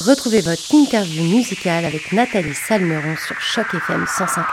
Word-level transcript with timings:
Retrouvez 0.00 0.40
votre 0.40 0.74
interview 0.74 1.22
musicale 1.24 1.84
avec 1.84 2.12
Nathalie 2.12 2.54
Salmeron 2.54 3.16
sur 3.16 3.38
Choc 3.38 3.66
FM 3.74 4.04
105.1. 4.04 4.44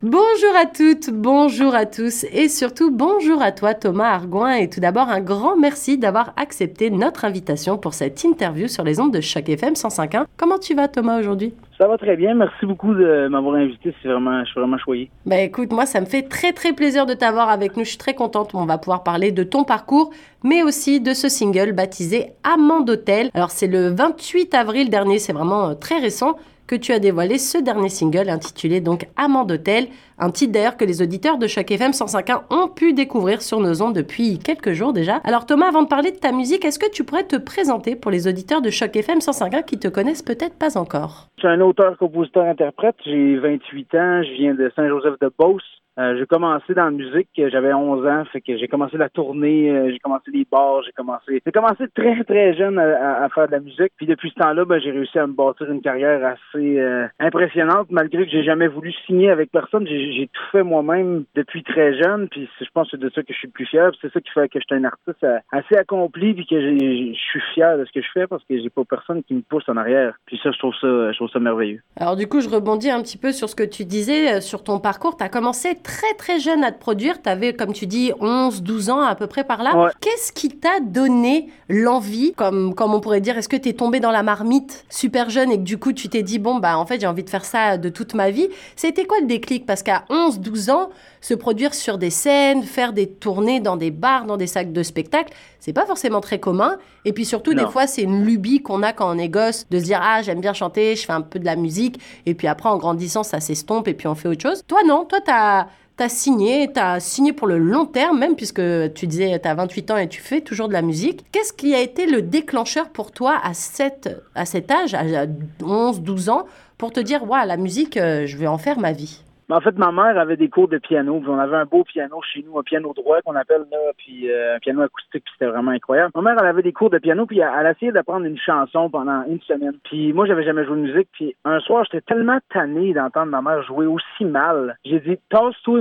Bonjour 0.00 0.56
à 0.56 0.64
toutes, 0.64 1.10
bonjour 1.10 1.74
à 1.74 1.84
tous 1.84 2.24
et 2.32 2.48
surtout 2.48 2.90
bonjour 2.90 3.42
à 3.42 3.52
toi 3.52 3.74
Thomas 3.74 4.08
Argoin 4.08 4.54
et 4.54 4.70
tout 4.70 4.80
d'abord 4.80 5.10
un 5.10 5.20
grand 5.20 5.58
merci 5.58 5.98
d'avoir 5.98 6.32
accepté 6.36 6.88
notre 6.88 7.26
invitation 7.26 7.76
pour 7.76 7.92
cette 7.92 8.24
interview 8.24 8.66
sur 8.66 8.82
les 8.82 8.98
ondes 8.98 9.12
de 9.12 9.20
Choc 9.20 9.46
FM 9.46 9.74
105.1. 9.74 10.24
Comment 10.38 10.58
tu 10.58 10.74
vas 10.74 10.88
Thomas 10.88 11.20
aujourd'hui? 11.20 11.52
Ça 11.80 11.88
va 11.88 11.96
très 11.96 12.14
bien. 12.14 12.34
Merci 12.34 12.66
beaucoup 12.66 12.92
de 12.92 13.28
m'avoir 13.28 13.54
invité. 13.54 13.94
C'est 14.02 14.08
vraiment, 14.08 14.44
je 14.44 14.50
suis 14.50 14.60
vraiment 14.60 14.76
choyé. 14.76 15.10
Ben 15.24 15.38
écoute, 15.38 15.72
moi, 15.72 15.86
ça 15.86 16.02
me 16.02 16.04
fait 16.04 16.28
très, 16.28 16.52
très 16.52 16.74
plaisir 16.74 17.06
de 17.06 17.14
t'avoir 17.14 17.48
avec 17.48 17.74
nous. 17.74 17.84
Je 17.84 17.90
suis 17.90 17.98
très 17.98 18.12
contente. 18.12 18.50
On 18.52 18.66
va 18.66 18.76
pouvoir 18.76 19.02
parler 19.02 19.32
de 19.32 19.42
ton 19.44 19.64
parcours, 19.64 20.10
mais 20.44 20.62
aussi 20.62 21.00
de 21.00 21.14
ce 21.14 21.30
single 21.30 21.72
baptisé 21.72 22.32
Amant 22.44 22.80
d'hôtel. 22.80 23.30
Alors, 23.32 23.50
c'est 23.50 23.66
le 23.66 23.88
28 23.88 24.52
avril 24.54 24.90
dernier. 24.90 25.18
C'est 25.18 25.32
vraiment 25.32 25.70
euh, 25.70 25.74
très 25.74 25.98
récent 25.98 26.36
que 26.70 26.76
tu 26.76 26.92
as 26.92 27.00
dévoilé 27.00 27.38
ce 27.38 27.58
dernier 27.58 27.88
single 27.88 28.28
intitulé 28.28 28.80
donc 28.80 29.06
Amant 29.16 29.44
d'hôtel, 29.44 29.88
un 30.20 30.30
titre 30.30 30.52
d'ailleurs 30.52 30.76
que 30.76 30.84
les 30.84 31.02
auditeurs 31.02 31.36
de 31.36 31.48
chaque 31.48 31.72
FM 31.72 31.90
105.1 31.90 32.42
ont 32.50 32.68
pu 32.68 32.92
découvrir 32.92 33.42
sur 33.42 33.58
nos 33.58 33.82
ondes 33.82 33.96
depuis 33.96 34.38
quelques 34.38 34.70
jours 34.70 34.92
déjà. 34.92 35.16
Alors 35.24 35.46
Thomas, 35.46 35.66
avant 35.66 35.82
de 35.82 35.88
parler 35.88 36.12
de 36.12 36.18
ta 36.18 36.30
musique, 36.30 36.64
est-ce 36.64 36.78
que 36.78 36.88
tu 36.88 37.02
pourrais 37.02 37.24
te 37.24 37.34
présenter 37.34 37.96
pour 37.96 38.12
les 38.12 38.28
auditeurs 38.28 38.62
de 38.62 38.70
Choc 38.70 38.94
FM 38.94 39.18
105.1 39.18 39.64
qui 39.64 39.80
te 39.80 39.88
connaissent 39.88 40.22
peut-être 40.22 40.56
pas 40.56 40.78
encore? 40.78 41.26
Je 41.38 41.40
suis 41.40 41.48
un 41.48 41.60
auteur, 41.60 41.98
compositeur, 41.98 42.44
interprète. 42.44 42.94
J'ai 43.04 43.36
28 43.38 43.94
ans. 43.96 44.22
Je 44.22 44.32
viens 44.34 44.54
de 44.54 44.70
Saint-Joseph 44.76 45.18
de 45.20 45.32
Beauce. 45.36 45.79
Euh, 46.00 46.16
j'ai 46.18 46.24
commencé 46.24 46.72
dans 46.72 46.86
la 46.86 46.90
musique, 46.90 47.28
j'avais 47.36 47.74
11 47.74 48.06
ans, 48.06 48.24
fait 48.32 48.40
que 48.40 48.56
j'ai 48.56 48.68
commencé 48.68 48.96
la 48.96 49.10
tournée, 49.10 49.70
euh, 49.70 49.90
j'ai 49.90 49.98
commencé 49.98 50.30
les 50.32 50.46
bars, 50.50 50.82
j'ai 50.82 50.92
commencé, 50.92 51.42
j'ai 51.44 51.52
commencé 51.52 51.84
très 51.94 52.24
très 52.24 52.54
jeune 52.54 52.78
à, 52.78 53.28
faire 53.34 53.48
de 53.48 53.52
la 53.52 53.60
musique. 53.60 53.92
Puis 53.98 54.06
depuis 54.06 54.30
ce 54.30 54.40
temps-là, 54.40 54.64
ben, 54.64 54.80
j'ai 54.80 54.92
réussi 54.92 55.18
à 55.18 55.26
me 55.26 55.34
bâtir 55.34 55.70
une 55.70 55.82
carrière 55.82 56.24
assez 56.24 56.80
euh, 56.80 57.06
impressionnante, 57.18 57.88
malgré 57.90 58.24
que 58.24 58.30
j'ai 58.30 58.42
jamais 58.42 58.66
voulu 58.66 58.92
signer 59.06 59.30
avec 59.30 59.50
personne. 59.50 59.86
J'ai 59.86 60.30
tout 60.32 60.42
fait 60.52 60.62
moi-même 60.62 61.24
depuis 61.34 61.62
très 61.62 61.94
jeune, 62.00 62.28
puis 62.28 62.48
je 62.58 62.66
pense 62.72 62.90
que 62.90 62.96
c'est 62.96 63.02
de 63.02 63.10
ça 63.10 63.22
que 63.22 63.34
je 63.34 63.38
suis 63.38 63.48
le 63.48 63.52
plus 63.52 63.66
fier. 63.66 63.90
C'est 64.00 64.10
ça 64.10 64.20
qui 64.20 64.30
fait 64.30 64.48
que 64.48 64.58
je 64.58 64.64
suis 64.64 64.82
un 64.82 64.84
artiste 64.84 65.26
assez 65.52 65.76
accompli, 65.76 66.32
puis 66.32 66.46
que 66.46 66.58
je 66.58 67.12
suis 67.12 67.40
fier 67.52 67.76
de 67.76 67.84
ce 67.84 67.92
que 67.92 68.00
je 68.00 68.08
fais 68.14 68.26
parce 68.26 68.42
que 68.44 68.58
j'ai 68.58 68.70
pas 68.70 68.84
personne 68.88 69.22
qui 69.22 69.34
me 69.34 69.42
pousse 69.42 69.68
en 69.68 69.76
arrière. 69.76 70.14
Puis 70.24 70.40
ça, 70.42 70.50
je 70.50 70.58
trouve 70.58 70.74
ça, 70.80 71.12
je 71.12 71.16
trouve 71.16 71.30
ça 71.30 71.40
merveilleux. 71.40 71.82
Alors 71.96 72.16
du 72.16 72.26
coup, 72.26 72.40
je 72.40 72.48
rebondis 72.48 72.90
un 72.90 73.02
petit 73.02 73.18
peu 73.18 73.32
sur 73.32 73.50
ce 73.50 73.54
que 73.54 73.64
tu 73.64 73.84
disais 73.84 74.40
sur 74.40 74.64
ton 74.64 74.78
parcours. 74.78 75.18
Tu 75.18 75.24
as 75.24 75.28
commencé 75.28 75.74
très 76.18 76.38
jeune 76.40 76.64
à 76.64 76.72
te 76.72 76.78
produire. 76.78 77.22
Tu 77.22 77.28
avais, 77.28 77.54
comme 77.54 77.72
tu 77.72 77.86
dis, 77.86 78.12
11, 78.20 78.62
12 78.62 78.90
ans 78.90 79.00
à 79.00 79.14
peu 79.14 79.26
près 79.26 79.44
par 79.44 79.62
là. 79.62 79.90
Qu'est-ce 80.00 80.32
qui 80.32 80.48
t'a 80.48 80.80
donné 80.80 81.48
l'envie, 81.68 82.32
comme, 82.32 82.74
comme 82.74 82.94
on 82.94 83.00
pourrait 83.00 83.20
dire, 83.20 83.38
est-ce 83.38 83.48
que 83.48 83.56
tu 83.56 83.68
es 83.68 83.72
tombé 83.72 84.00
dans 84.00 84.10
la 84.10 84.22
marmite 84.22 84.84
super 84.90 85.30
jeune 85.30 85.50
et 85.52 85.56
que 85.56 85.62
du 85.62 85.78
coup 85.78 85.92
tu 85.92 86.08
t'es 86.08 86.22
dit, 86.22 86.38
bon, 86.38 86.58
bah 86.58 86.78
en 86.78 86.86
fait 86.86 87.00
j'ai 87.00 87.06
envie 87.06 87.24
de 87.24 87.30
faire 87.30 87.44
ça 87.44 87.78
de 87.78 87.88
toute 87.88 88.14
ma 88.14 88.30
vie? 88.30 88.48
C'était 88.76 89.04
quoi 89.04 89.20
le 89.20 89.26
déclic? 89.26 89.66
Parce 89.66 89.82
qu'à 89.82 90.04
11, 90.10 90.40
12 90.40 90.70
ans, 90.70 90.90
se 91.20 91.34
produire 91.34 91.74
sur 91.74 91.98
des 91.98 92.10
scènes, 92.10 92.62
faire 92.62 92.92
des 92.92 93.06
tournées 93.06 93.60
dans 93.60 93.76
des 93.76 93.90
bars, 93.90 94.24
dans 94.24 94.36
des 94.36 94.46
sacs 94.46 94.72
de 94.72 94.82
spectacle, 94.82 95.32
c'est 95.58 95.72
pas 95.72 95.86
forcément 95.86 96.20
très 96.20 96.40
commun. 96.40 96.78
Et 97.04 97.12
puis 97.12 97.24
surtout, 97.24 97.54
des 97.54 97.66
fois, 97.66 97.86
c'est 97.86 98.02
une 98.02 98.24
lubie 98.24 98.62
qu'on 98.62 98.82
a 98.82 98.92
quand 98.92 99.14
on 99.14 99.18
est 99.18 99.28
gosse 99.28 99.66
de 99.70 99.78
se 99.78 99.84
dire, 99.84 100.00
ah, 100.02 100.22
j'aime 100.22 100.40
bien 100.40 100.54
chanter, 100.54 100.96
je 100.96 101.04
fais 101.04 101.12
un 101.12 101.20
peu 101.20 101.38
de 101.38 101.44
la 101.44 101.56
musique. 101.56 102.00
Et 102.26 102.34
puis 102.34 102.46
après, 102.46 102.68
en 102.68 102.78
grandissant, 102.78 103.22
ça 103.22 103.40
s'estompe 103.40 103.88
et 103.88 103.94
puis 103.94 104.06
on 104.06 104.14
fait 104.14 104.28
autre 104.28 104.42
chose. 104.42 104.62
Toi, 104.66 104.80
non, 104.86 105.04
toi, 105.04 105.18
t'as 105.24 105.66
tu 106.00 106.04
as 106.04 106.08
signé, 106.08 106.72
tu 106.72 106.80
as 106.80 106.98
signé 106.98 107.34
pour 107.34 107.46
le 107.46 107.58
long 107.58 107.84
terme 107.84 108.18
même, 108.18 108.34
puisque 108.34 108.62
tu 108.94 109.06
disais 109.06 109.38
tu 109.38 109.46
as 109.46 109.54
28 109.54 109.90
ans 109.90 109.96
et 109.98 110.08
tu 110.08 110.22
fais 110.22 110.40
toujours 110.40 110.68
de 110.68 110.72
la 110.72 110.80
musique. 110.80 111.26
Qu'est-ce 111.30 111.52
qui 111.52 111.74
a 111.74 111.80
été 111.80 112.06
le 112.06 112.22
déclencheur 112.22 112.88
pour 112.88 113.12
toi 113.12 113.38
à, 113.42 113.50
à 113.50 114.44
cet 114.46 114.70
âge, 114.70 114.94
à 114.94 115.26
11, 115.62 116.00
12 116.00 116.30
ans, 116.30 116.46
pour 116.78 116.90
te 116.90 117.00
dire, 117.00 117.28
ouais, 117.28 117.44
la 117.44 117.58
musique, 117.58 117.98
euh, 117.98 118.26
je 118.26 118.38
vais 118.38 118.46
en 118.46 118.56
faire 118.56 118.78
ma 118.78 118.92
vie? 118.92 119.22
En 119.56 119.60
fait, 119.60 119.76
ma 119.78 119.92
mère 119.92 120.18
avait 120.18 120.36
des 120.36 120.48
cours 120.48 120.68
de 120.68 120.78
piano. 120.78 121.22
on 121.26 121.38
avait 121.38 121.56
un 121.56 121.64
beau 121.64 121.84
piano 121.84 122.20
chez 122.22 122.44
nous, 122.46 122.58
un 122.58 122.62
piano 122.62 122.92
droit 122.94 123.20
qu'on 123.22 123.36
appelle 123.36 123.64
là, 123.70 123.92
puis 123.96 124.30
euh, 124.30 124.56
un 124.56 124.58
piano 124.58 124.82
acoustique, 124.82 125.24
puis 125.24 125.32
c'était 125.38 125.50
vraiment 125.50 125.72
incroyable. 125.72 126.10
Ma 126.14 126.22
mère, 126.22 126.36
elle 126.40 126.46
avait 126.46 126.62
des 126.62 126.72
cours 126.72 126.90
de 126.90 126.98
piano, 126.98 127.26
puis 127.26 127.40
elle, 127.40 127.66
a 127.66 127.70
essayé 127.70 127.92
d'apprendre 127.92 128.26
une 128.26 128.38
chanson 128.38 128.90
pendant 128.90 129.24
une 129.24 129.40
semaine. 129.42 129.78
Puis 129.84 130.12
moi, 130.12 130.26
j'avais 130.26 130.44
jamais 130.44 130.64
joué 130.64 130.76
de 130.76 130.82
musique. 130.82 131.08
Puis 131.12 131.34
un 131.44 131.60
soir, 131.60 131.84
j'étais 131.84 132.02
tellement 132.02 132.38
tanné 132.52 132.92
d'entendre 132.94 133.30
ma 133.30 133.42
mère 133.42 133.62
jouer 133.62 133.86
aussi 133.86 134.24
mal. 134.24 134.76
J'ai 134.84 135.00
dit, 135.00 135.18
tasse-toi, 135.30 135.80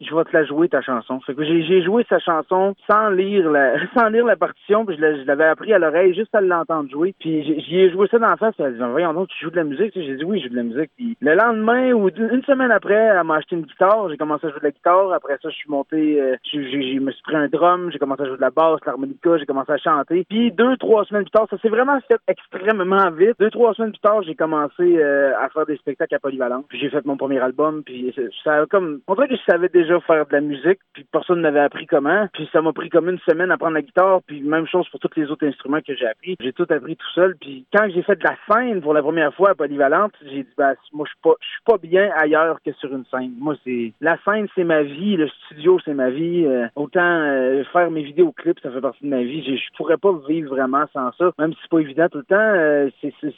je 0.00 0.14
vais 0.14 0.24
te 0.24 0.36
la 0.36 0.44
jouer 0.44 0.68
ta 0.68 0.82
chanson. 0.82 1.20
Fait 1.20 1.34
que 1.34 1.44
j'ai 1.44 1.82
joué 1.82 2.04
sa 2.08 2.18
chanson 2.18 2.74
sans 2.88 3.10
lire 3.10 3.50
la 3.50 3.74
sans 3.96 4.08
lire 4.08 4.26
la 4.26 4.36
partition, 4.36 4.84
puis 4.84 4.96
je 4.96 5.26
l'avais 5.26 5.44
appris 5.44 5.72
à 5.72 5.78
l'oreille 5.78 6.14
juste 6.14 6.34
à 6.34 6.40
l'entendre 6.40 6.90
jouer. 6.90 7.14
Puis 7.18 7.42
j'y 7.64 7.80
ai 7.80 7.90
joué 7.90 8.06
ça 8.08 8.18
dans 8.18 8.28
la 8.28 8.36
face, 8.36 8.54
elle 8.58 8.66
a 8.66 8.70
dit 8.70 8.78
voyons 8.78 9.14
donc 9.14 9.28
tu 9.28 9.44
joues 9.44 9.50
de 9.50 9.56
la 9.56 9.64
musique, 9.64 9.92
j'ai 9.94 10.16
dit 10.16 10.24
oui, 10.24 10.40
je 10.40 10.44
joue 10.44 10.50
de 10.50 10.56
la 10.56 10.62
musique. 10.64 10.90
Le 11.20 11.34
lendemain 11.34 11.92
ou 11.92 12.08
une 12.08 12.42
semaine 12.44 12.70
après, 12.70 12.94
elle 12.94 13.24
m'a 13.24 13.36
acheté 13.36 13.56
une 13.56 13.62
guitare, 13.62 14.08
j'ai 14.10 14.16
commencé 14.16 14.46
à 14.46 14.50
jouer 14.50 14.60
de 14.60 14.64
la 14.64 14.70
guitare, 14.70 15.12
après 15.12 15.38
ça 15.42 15.48
je 15.48 15.56
suis 15.56 15.70
monté 15.70 16.20
euh, 16.20 16.36
je 16.52 16.98
me 16.98 17.10
suis 17.10 17.22
pris 17.22 17.36
un 17.36 17.48
drum, 17.48 17.90
j'ai 17.90 17.98
commencé 17.98 18.22
à 18.22 18.26
jouer 18.26 18.36
de 18.36 18.42
la 18.42 18.50
basse, 18.50 18.80
l'harmonica, 18.84 19.38
j'ai 19.38 19.46
commencé 19.46 19.72
à 19.72 19.78
chanter. 19.78 20.24
Puis 20.28 20.52
deux 20.52 20.76
trois 20.76 21.04
semaines 21.04 21.24
plus 21.24 21.30
tard, 21.30 21.46
ça 21.50 21.58
s'est 21.58 21.68
vraiment 21.68 21.98
fait 22.06 22.20
extrêmement 22.28 23.10
vite. 23.10 23.36
Deux 23.38 23.50
trois 23.50 23.74
semaines 23.74 23.92
plus 23.92 24.00
tard, 24.00 24.22
j'ai 24.22 24.34
commencé 24.34 24.98
euh, 24.98 25.32
à 25.40 25.48
faire 25.48 25.66
des 25.66 25.76
spectacles 25.76 26.14
à 26.14 26.18
Polyvalente. 26.18 26.66
Puis 26.68 26.78
j'ai 26.78 26.90
fait 26.90 27.04
mon 27.06 27.16
premier 27.16 27.38
album, 27.38 27.82
puis 27.82 28.14
ça 28.44 28.66
comme 28.70 29.00
on 29.06 29.14
dirait 29.14 29.28
que 29.28 29.36
je 29.36 29.50
savais 29.50 29.68
déjà 29.68 29.85
faire 30.06 30.26
de 30.26 30.32
la 30.32 30.40
musique, 30.40 30.78
puis 30.92 31.04
personne 31.10 31.40
n'avait 31.40 31.60
appris 31.60 31.86
comment. 31.86 32.28
Puis 32.32 32.48
ça 32.52 32.62
m'a 32.62 32.72
pris 32.72 32.88
comme 32.88 33.08
une 33.08 33.18
semaine 33.20 33.50
à 33.50 33.54
apprendre 33.54 33.74
la 33.74 33.82
guitare, 33.82 34.20
puis 34.26 34.40
même 34.40 34.66
chose 34.66 34.88
pour 34.88 35.00
tous 35.00 35.10
les 35.16 35.30
autres 35.30 35.46
instruments 35.46 35.80
que 35.80 35.94
j'ai 35.94 36.06
appris. 36.06 36.36
J'ai 36.40 36.52
tout 36.52 36.66
appris 36.70 36.96
tout 36.96 37.10
seul. 37.14 37.36
Puis 37.40 37.64
quand 37.74 37.88
j'ai 37.92 38.02
fait 38.02 38.16
de 38.16 38.24
la 38.24 38.36
scène 38.48 38.80
pour 38.80 38.94
la 38.94 39.02
première 39.02 39.34
fois 39.34 39.50
à 39.50 39.54
Polyvalente, 39.54 40.12
j'ai 40.22 40.42
dit 40.42 40.54
bah 40.56 40.74
moi 40.92 41.06
je 41.06 41.10
suis 41.10 41.20
pas 41.22 41.34
je 41.40 41.46
suis 41.46 41.64
pas 41.64 41.78
bien 41.78 42.10
ailleurs 42.16 42.58
que 42.64 42.72
sur 42.72 42.92
une 42.94 43.04
scène. 43.06 43.32
Moi 43.38 43.56
c'est 43.64 43.92
la 44.00 44.18
scène 44.24 44.46
c'est 44.54 44.64
ma 44.64 44.82
vie, 44.82 45.16
le 45.16 45.28
studio 45.28 45.78
c'est 45.84 45.94
ma 45.94 46.10
vie. 46.10 46.44
Euh, 46.46 46.66
autant 46.76 47.00
euh, 47.00 47.64
faire 47.72 47.90
mes 47.90 48.02
vidéoclips 48.02 48.60
ça 48.62 48.70
fait 48.70 48.80
partie 48.80 49.04
de 49.04 49.10
ma 49.10 49.22
vie. 49.22 49.44
Je, 49.44 49.56
je 49.56 49.76
pourrais 49.76 49.96
pas 49.96 50.12
vivre 50.28 50.54
vraiment 50.54 50.84
sans 50.92 51.12
ça, 51.12 51.32
même 51.38 51.52
si 51.52 51.58
c'est 51.62 51.70
pas 51.70 51.80
évident 51.80 52.08
tout 52.08 52.18
le 52.18 52.24
temps. 52.24 52.36
Euh, 52.36 52.90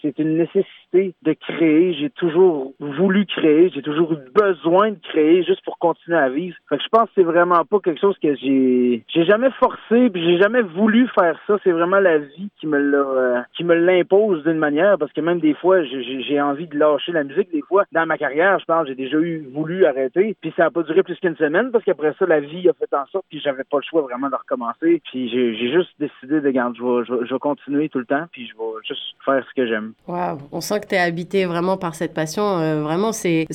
c'est 0.03 0.19
une 0.19 0.37
nécessité 0.37 1.15
de 1.23 1.33
créer. 1.33 1.95
J'ai 1.95 2.11
toujours 2.11 2.73
voulu 2.81 3.27
créer, 3.27 3.71
j'ai 3.71 3.83
toujours 3.83 4.13
eu 4.13 4.19
besoin 4.35 4.91
de 4.91 4.99
créer 5.03 5.43
juste 5.45 5.65
pour 5.65 5.79
continuer 5.79 6.19
à 6.19 6.29
vivre 6.29 6.38
je 6.47 6.89
pense 6.91 7.09
que 7.09 7.13
c'est 7.17 7.23
vraiment 7.23 7.65
pas 7.65 7.81
quelque 7.81 8.01
chose 8.01 8.17
que 8.23 8.35
j'ai 8.37 9.05
j'ai 9.09 9.25
jamais 9.25 9.51
forcé 9.59 10.11
puis 10.11 10.25
j'ai 10.25 10.39
jamais 10.39 10.63
voulu 10.63 11.09
faire 11.19 11.39
ça. 11.47 11.57
C'est 11.65 11.73
vraiment 11.73 11.99
la 11.99 12.19
vie 12.19 12.51
qui 12.61 12.67
me 12.67 12.79
l'a 12.79 12.99
euh, 12.99 13.75
l'impose 13.75 14.45
d'une 14.45 14.59
manière 14.59 14.99
parce 14.99 15.13
que 15.13 15.21
même 15.21 15.41
des 15.41 15.55
fois 15.55 15.83
j'ai 15.85 16.41
envie 16.41 16.67
de 16.67 16.79
lâcher 16.79 17.13
la 17.13 17.25
musique. 17.25 17.51
Des 17.53 17.63
fois 17.63 17.85
dans 17.93 18.07
ma 18.07 18.19
carrière, 18.19 18.59
je 18.59 18.65
pense 18.65 18.87
j'ai 18.87 18.95
déjà 18.95 19.19
eu 19.19 19.47
voulu 19.53 19.85
arrêter 19.85 20.37
puis 20.41 20.53
ça 20.57 20.67
a 20.67 20.71
pas 20.71 20.83
duré 20.83 21.03
plus 21.03 21.17
qu'une 21.17 21.37
semaine 21.37 21.71
parce 21.71 21.85
qu'après 21.85 22.15
ça 22.19 22.27
la 22.27 22.41
vie 22.41 22.69
a 22.69 22.73
fait 22.73 22.95
en 22.95 23.07
sorte 23.07 23.27
que 23.31 23.39
j'avais 23.39 23.65
pas 23.65 23.79
le 23.79 23.85
choix 23.89 24.03
vraiment 24.03 24.29
de 24.29 24.37
recommencer. 24.37 25.03
Puis 25.11 25.29
j'ai 25.29 25.73
juste 25.73 25.91
décidé 25.99 26.41
de 26.41 26.51
garder 26.51 26.69
je 26.79 27.33
vais, 27.33 27.39
continuer 27.39 27.89
tout 27.89 27.99
le 27.99 28.05
temps 28.05 28.25
puis 28.33 28.47
je 28.47 28.53
vais 28.55 28.65
juste 28.87 29.01
faire 29.25 29.45
ce 29.49 29.55
que 29.55 29.67
j'aime. 29.67 29.93
Waouh, 30.07 30.39
on 30.53 30.61
sent 30.61 30.81
que 30.81 30.87
tu 30.87 30.95
es 30.95 30.99
habité 30.99 31.47
vraiment 31.47 31.77
par 31.77 31.95
cette 31.95 32.15
passion. 32.15 32.59
Euh, 32.59 32.83
vraiment 32.83 33.13
c'est 33.13 33.47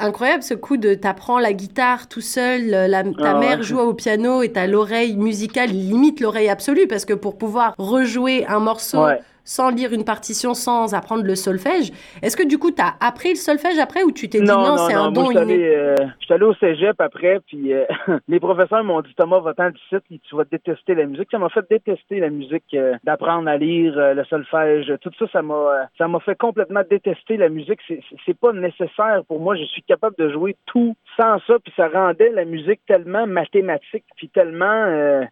incroyable 0.00 0.42
ce 0.42 0.54
coup 0.54 0.76
de 0.76 0.94
t'apprends 0.94 1.38
la 1.38 1.52
guitare 1.52 2.08
tout 2.08 2.20
seul 2.26 2.70
ta 3.18 3.30
ah 3.30 3.38
mère 3.38 3.62
joue 3.62 3.78
au 3.78 3.94
piano 3.94 4.42
et 4.42 4.52
t'as 4.52 4.66
l'oreille 4.66 5.16
musicale, 5.16 5.70
limite 5.70 6.20
l'oreille 6.20 6.48
absolue, 6.48 6.86
parce 6.86 7.04
que 7.04 7.14
pour 7.14 7.38
pouvoir 7.38 7.74
rejouer 7.78 8.44
un 8.46 8.58
morceau 8.58 9.06
sans 9.46 9.70
lire 9.70 9.92
une 9.92 10.04
partition, 10.04 10.52
sans 10.52 10.92
apprendre 10.92 11.24
le 11.24 11.34
solfège. 11.34 11.92
Est-ce 12.20 12.36
que 12.36 12.46
du 12.46 12.58
coup, 12.58 12.72
tu 12.72 12.82
as 12.82 12.94
appris 13.00 13.30
le 13.30 13.36
solfège 13.36 13.78
après 13.78 14.02
ou 14.02 14.10
tu 14.10 14.28
t'es 14.28 14.40
dit 14.40 14.46
non, 14.46 14.76
c'est 14.76 14.94
un 14.94 15.10
don 15.12 15.30
inné? 15.30 15.74
Euh, 15.76 15.94
je 16.18 16.24
suis 16.24 16.34
allé 16.34 16.44
au 16.44 16.54
cégep 16.54 17.00
après, 17.00 17.38
puis 17.46 17.72
euh, 17.72 17.84
les 18.28 18.40
professeurs 18.40 18.82
m'ont 18.84 19.00
dit 19.00 19.14
Thomas, 19.16 19.38
va-t'en 19.38 19.70
du 19.70 19.80
site, 19.88 20.20
tu 20.28 20.36
vas 20.36 20.44
détester 20.44 20.94
la 20.94 21.06
musique. 21.06 21.28
Ça 21.30 21.38
m'a 21.38 21.48
fait 21.48 21.64
détester 21.70 22.18
la 22.18 22.28
musique, 22.28 22.64
euh, 22.74 22.94
d'apprendre 23.04 23.48
à 23.48 23.56
lire 23.56 23.94
le 23.96 24.24
solfège. 24.24 24.92
Tout 25.00 25.10
ça, 25.18 25.26
ça 25.32 25.42
m'a 25.42 25.88
ça 25.96 26.08
m'a 26.08 26.18
fait 26.20 26.36
complètement 26.36 26.82
détester 26.88 27.36
la 27.36 27.48
musique. 27.48 27.80
C'est 28.26 28.38
pas 28.38 28.52
nécessaire 28.52 29.22
pour 29.28 29.40
moi. 29.40 29.54
Je 29.54 29.64
suis 29.64 29.82
capable 29.82 30.16
de 30.18 30.30
jouer 30.30 30.56
tout 30.66 30.96
sans 31.16 31.38
ça, 31.46 31.54
puis 31.62 31.72
ça 31.76 31.88
rendait 31.88 32.30
la 32.30 32.44
musique 32.44 32.80
tellement 32.86 33.26
mathématique, 33.26 34.04
puis 34.16 34.28
tellement. 34.28 35.26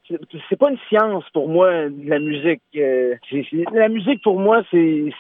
c'est 0.49 0.57
pas 0.57 0.71
une 0.71 0.79
science 0.89 1.25
pour 1.33 1.49
moi, 1.49 1.71
la 2.05 2.19
musique. 2.21 2.63
la 2.75 3.89
musique 3.89 4.04
pour 4.23 4.39
moi, 4.39 4.63
c'est 4.71 5.11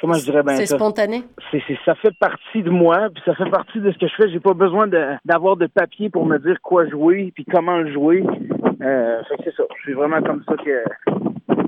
comment 0.00 0.14
je 0.14 0.24
dirais 0.24 0.42
bien 0.42 0.56
C'est 0.56 0.66
spontané. 0.66 1.22
C'est, 1.50 1.62
ça 1.84 1.94
fait 1.96 2.16
partie 2.18 2.62
de 2.62 2.70
moi, 2.70 3.08
puis 3.12 3.22
ça 3.24 3.34
fait 3.34 3.50
partie 3.50 3.80
de 3.80 3.90
ce 3.92 3.98
que 3.98 4.08
je 4.08 4.14
fais. 4.14 4.30
J'ai 4.30 4.40
pas 4.40 4.54
besoin 4.54 4.88
d'avoir 5.24 5.56
de 5.56 5.66
papier 5.66 6.10
pour 6.10 6.26
me 6.26 6.38
dire 6.38 6.60
quoi 6.62 6.88
jouer, 6.88 7.32
puis 7.34 7.44
comment 7.44 7.78
le 7.78 7.92
jouer. 7.92 8.24
Euh, 8.82 9.20
c'est 9.44 9.54
ça. 9.54 9.64
Je 9.76 9.82
suis 9.82 9.92
vraiment 9.92 10.22
comme 10.22 10.42
ça 10.48 10.54
que 10.56 10.84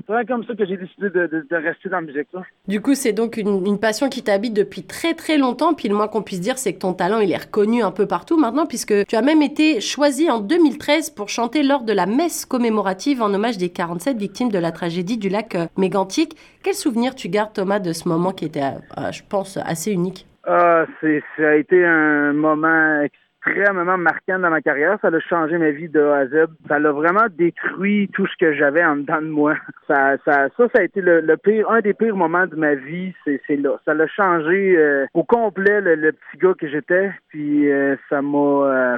C'est 0.07 0.27
comme 0.27 0.43
ça 0.43 0.53
que 0.55 0.65
j'ai 0.65 0.77
décidé 0.77 1.09
de, 1.09 1.55
rester 1.55 1.89
dans 1.89 1.97
la 1.97 2.01
musique. 2.01 2.27
Du 2.67 2.81
coup, 2.81 2.93
c'est 2.95 3.13
donc 3.13 3.37
une, 3.37 3.79
passion 3.79 4.09
qui 4.09 4.23
t'habite 4.23 4.53
depuis 4.53 4.83
très 4.83 5.13
très 5.13 5.37
longtemps. 5.37 5.73
Puis 5.73 5.87
le 5.87 5.95
moins 5.95 6.07
qu'on 6.07 6.21
puisse 6.21 6.41
dire, 6.41 6.57
c'est 6.57 6.73
que 6.73 6.79
ton 6.79 6.93
talent, 6.93 7.19
il 7.19 7.31
est 7.31 7.37
reconnu 7.37 7.83
un 7.83 7.91
peu 7.91 8.07
partout 8.07 8.37
maintenant, 8.37 8.65
puisque 8.65 9.05
tu 9.05 9.15
as 9.15 9.21
même 9.21 9.41
été 9.41 9.81
choisi 9.81 10.29
en 10.29 10.39
2013 10.39 11.11
pour 11.11 11.29
chanter 11.29 11.63
lors 11.63 11.83
de 11.83 11.93
la 11.93 12.05
messe 12.05 12.45
commémorative 12.45 13.21
en 13.21 13.33
hommage 13.33 13.57
des 13.57 13.69
47 13.69 14.17
victimes 14.17 14.51
de 14.51 14.59
la 14.59 14.71
tragédie 14.71 15.17
du 15.17 15.29
lac 15.29 15.55
euh, 15.55 15.65
Mégantic. 15.77 16.35
Quel 16.63 16.73
souvenir 16.73 17.15
tu 17.15 17.29
gardes, 17.29 17.53
Thomas, 17.53 17.79
de 17.79 17.93
ce 17.93 18.07
moment 18.07 18.31
qui 18.31 18.45
était, 18.45 18.61
euh, 18.61 19.11
je 19.11 19.21
pense, 19.27 19.57
assez 19.57 19.91
unique? 19.91 20.25
Ah, 20.45 20.85
c'est, 20.99 21.23
ça 21.37 21.49
a 21.49 21.55
été 21.55 21.85
un 21.85 22.33
moment 22.33 23.05
extrêmement 23.45 23.97
marquant 23.97 24.39
dans 24.39 24.49
ma 24.49 24.61
carrière. 24.61 24.97
Ça 25.01 25.07
a 25.09 25.19
changé 25.19 25.57
ma 25.57 25.71
vie 25.71 25.89
de 25.89 26.01
A 26.01 26.17
à 26.17 26.27
Z. 26.27 26.47
Ça 26.67 26.79
l'a 26.79 26.91
vraiment 26.91 27.25
détruit 27.29 28.09
tout 28.13 28.27
ce 28.27 28.33
que 28.39 28.53
j'avais 28.53 28.83
en 28.83 28.97
dedans 28.97 29.21
de 29.21 29.27
moi. 29.27 29.55
Ça, 29.87 30.15
ça, 30.23 30.47
ça, 30.55 30.79
a 30.79 30.83
été 30.83 31.01
le, 31.01 31.35
pire, 31.35 31.69
un 31.69 31.81
des 31.81 31.93
pires 31.93 32.15
moments 32.15 32.47
de 32.47 32.55
ma 32.55 32.73
vie. 32.73 33.13
C'est, 33.25 33.57
là. 33.57 33.77
Ça 33.83 33.93
l'a 33.93 34.07
changé 34.07 34.77
euh, 34.77 35.05
au 35.13 35.25
complet 35.25 35.81
le, 35.81 36.13
petit 36.13 36.37
gars 36.37 36.53
que 36.57 36.69
j'étais. 36.69 37.11
Puis 37.27 37.69
euh, 37.69 37.97
ça 38.09 38.21
m'a. 38.21 38.37
Euh, 38.37 38.97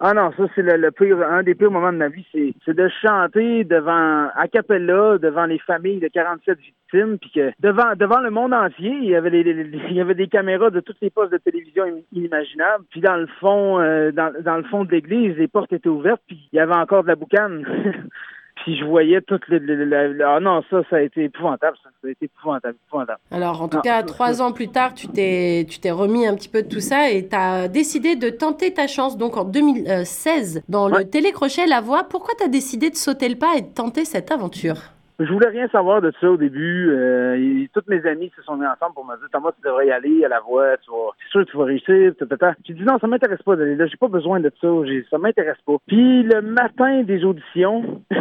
ah 0.00 0.14
non, 0.14 0.32
ça 0.36 0.42
c'est 0.56 0.62
le, 0.62 0.90
pire, 0.90 1.22
un 1.22 1.44
des 1.44 1.54
pires 1.54 1.70
moments 1.70 1.92
de 1.92 1.98
ma 1.98 2.08
vie. 2.08 2.26
C'est, 2.32 2.74
de 2.74 2.88
chanter 3.00 3.62
devant 3.62 4.28
a 4.34 4.48
cappella, 4.52 5.18
devant 5.18 5.46
les 5.46 5.60
familles 5.60 6.00
de 6.00 6.08
47 6.08 6.58
victimes, 6.58 7.18
puis 7.18 7.30
que 7.32 7.52
devant 7.60 7.94
devant 7.96 8.20
le 8.20 8.30
monde 8.30 8.52
entier, 8.52 8.90
il 8.90 9.08
y 9.08 9.14
avait 9.14 9.40
il 9.40 9.92
y 9.92 10.00
avait 10.00 10.14
des 10.14 10.26
caméras 10.26 10.70
de 10.70 10.80
toutes 10.80 11.00
les 11.00 11.10
postes 11.10 11.32
de 11.32 11.38
télévision 11.38 11.84
inimaginables. 12.12 12.84
Puis 12.90 13.00
dans 13.00 13.16
le 13.16 13.28
fond 13.40 13.67
euh, 13.76 14.10
dans, 14.12 14.32
dans, 14.42 14.56
le 14.56 14.64
fond 14.64 14.84
de 14.84 14.90
l'église, 14.90 15.36
les 15.36 15.48
portes 15.48 15.72
étaient 15.72 15.88
ouvertes, 15.88 16.22
puis 16.26 16.48
il 16.52 16.56
y 16.56 16.60
avait 16.60 16.74
encore 16.74 17.02
de 17.02 17.08
la 17.08 17.16
boucane. 17.16 17.64
puis 18.64 18.76
je 18.78 18.84
voyais 18.84 19.20
toutes 19.20 19.46
les, 19.48 19.60
ah 20.24 20.40
non 20.40 20.62
ça 20.70 20.82
ça 20.90 20.96
a 20.96 21.00
été 21.00 21.24
épouvantable 21.24 21.76
ça, 21.82 21.90
a 22.04 22.10
été 22.10 22.24
épouvantable, 22.26 22.76
épouvantable. 22.88 23.20
alors 23.30 23.62
en 23.62 23.68
tout 23.68 23.80
cas 23.80 24.02
trois 24.02 24.42
ans 24.42 24.52
plus 24.52 24.68
tard 24.68 24.94
tu 24.94 25.08
t'es 25.08 25.64
tu 25.68 25.78
t'es 25.78 25.90
remis 25.90 26.26
un 26.26 26.34
petit 26.34 26.48
peu 26.48 26.62
de 26.62 26.68
tout 26.68 26.80
ça 26.80 27.10
et 27.10 27.28
tu 27.28 27.36
as 27.36 27.68
décidé 27.68 28.16
de 28.16 28.30
tenter 28.30 28.74
ta 28.74 28.86
chance 28.86 29.16
donc 29.16 29.36
en 29.36 29.44
2016 29.44 30.62
dans 30.68 30.88
le 30.88 31.04
télécrochet 31.04 31.66
La 31.66 31.80
Voix 31.80 32.04
pourquoi 32.08 32.34
tu 32.36 32.44
as 32.44 32.48
décidé 32.48 32.90
de 32.90 32.96
sauter 32.96 33.28
le 33.28 33.36
pas 33.36 33.56
et 33.56 33.62
de 33.62 33.72
tenter 33.72 34.04
cette 34.04 34.30
aventure? 34.30 34.97
Je 35.20 35.32
voulais 35.32 35.48
rien 35.48 35.68
savoir 35.68 36.00
de 36.00 36.12
ça 36.20 36.30
au 36.30 36.36
début. 36.36 36.90
Euh, 36.90 37.66
toutes 37.72 37.88
mes 37.88 38.04
amis 38.06 38.30
se 38.36 38.42
sont 38.42 38.56
mis 38.56 38.66
ensemble 38.66 38.94
pour 38.94 39.04
me 39.04 39.16
dire 39.16 39.28
Thomas, 39.32 39.50
tu 39.52 39.66
devrais 39.66 39.88
y 39.88 39.90
aller 39.90 40.24
à 40.24 40.28
la 40.28 40.40
voix, 40.40 40.76
tu 40.78 40.90
vas, 40.90 41.10
c'est 41.18 41.30
sûr 41.30 41.44
que 41.44 41.50
tu 41.50 41.56
vas 41.56 41.64
réussir. 41.64 42.12
J'ai 42.64 42.74
dit 42.74 42.84
non, 42.84 42.98
ça 43.00 43.06
m'intéresse 43.08 43.42
pas 43.42 43.56
d'aller 43.56 43.74
là, 43.74 43.86
j'ai 43.86 43.96
pas 43.96 44.08
besoin 44.08 44.38
de 44.38 44.52
ça, 44.60 44.68
ça 45.10 45.18
m'intéresse 45.18 45.60
pas. 45.66 45.76
Puis 45.86 46.22
le 46.22 46.40
matin 46.40 47.02
des 47.02 47.24
auditions, 47.24 48.02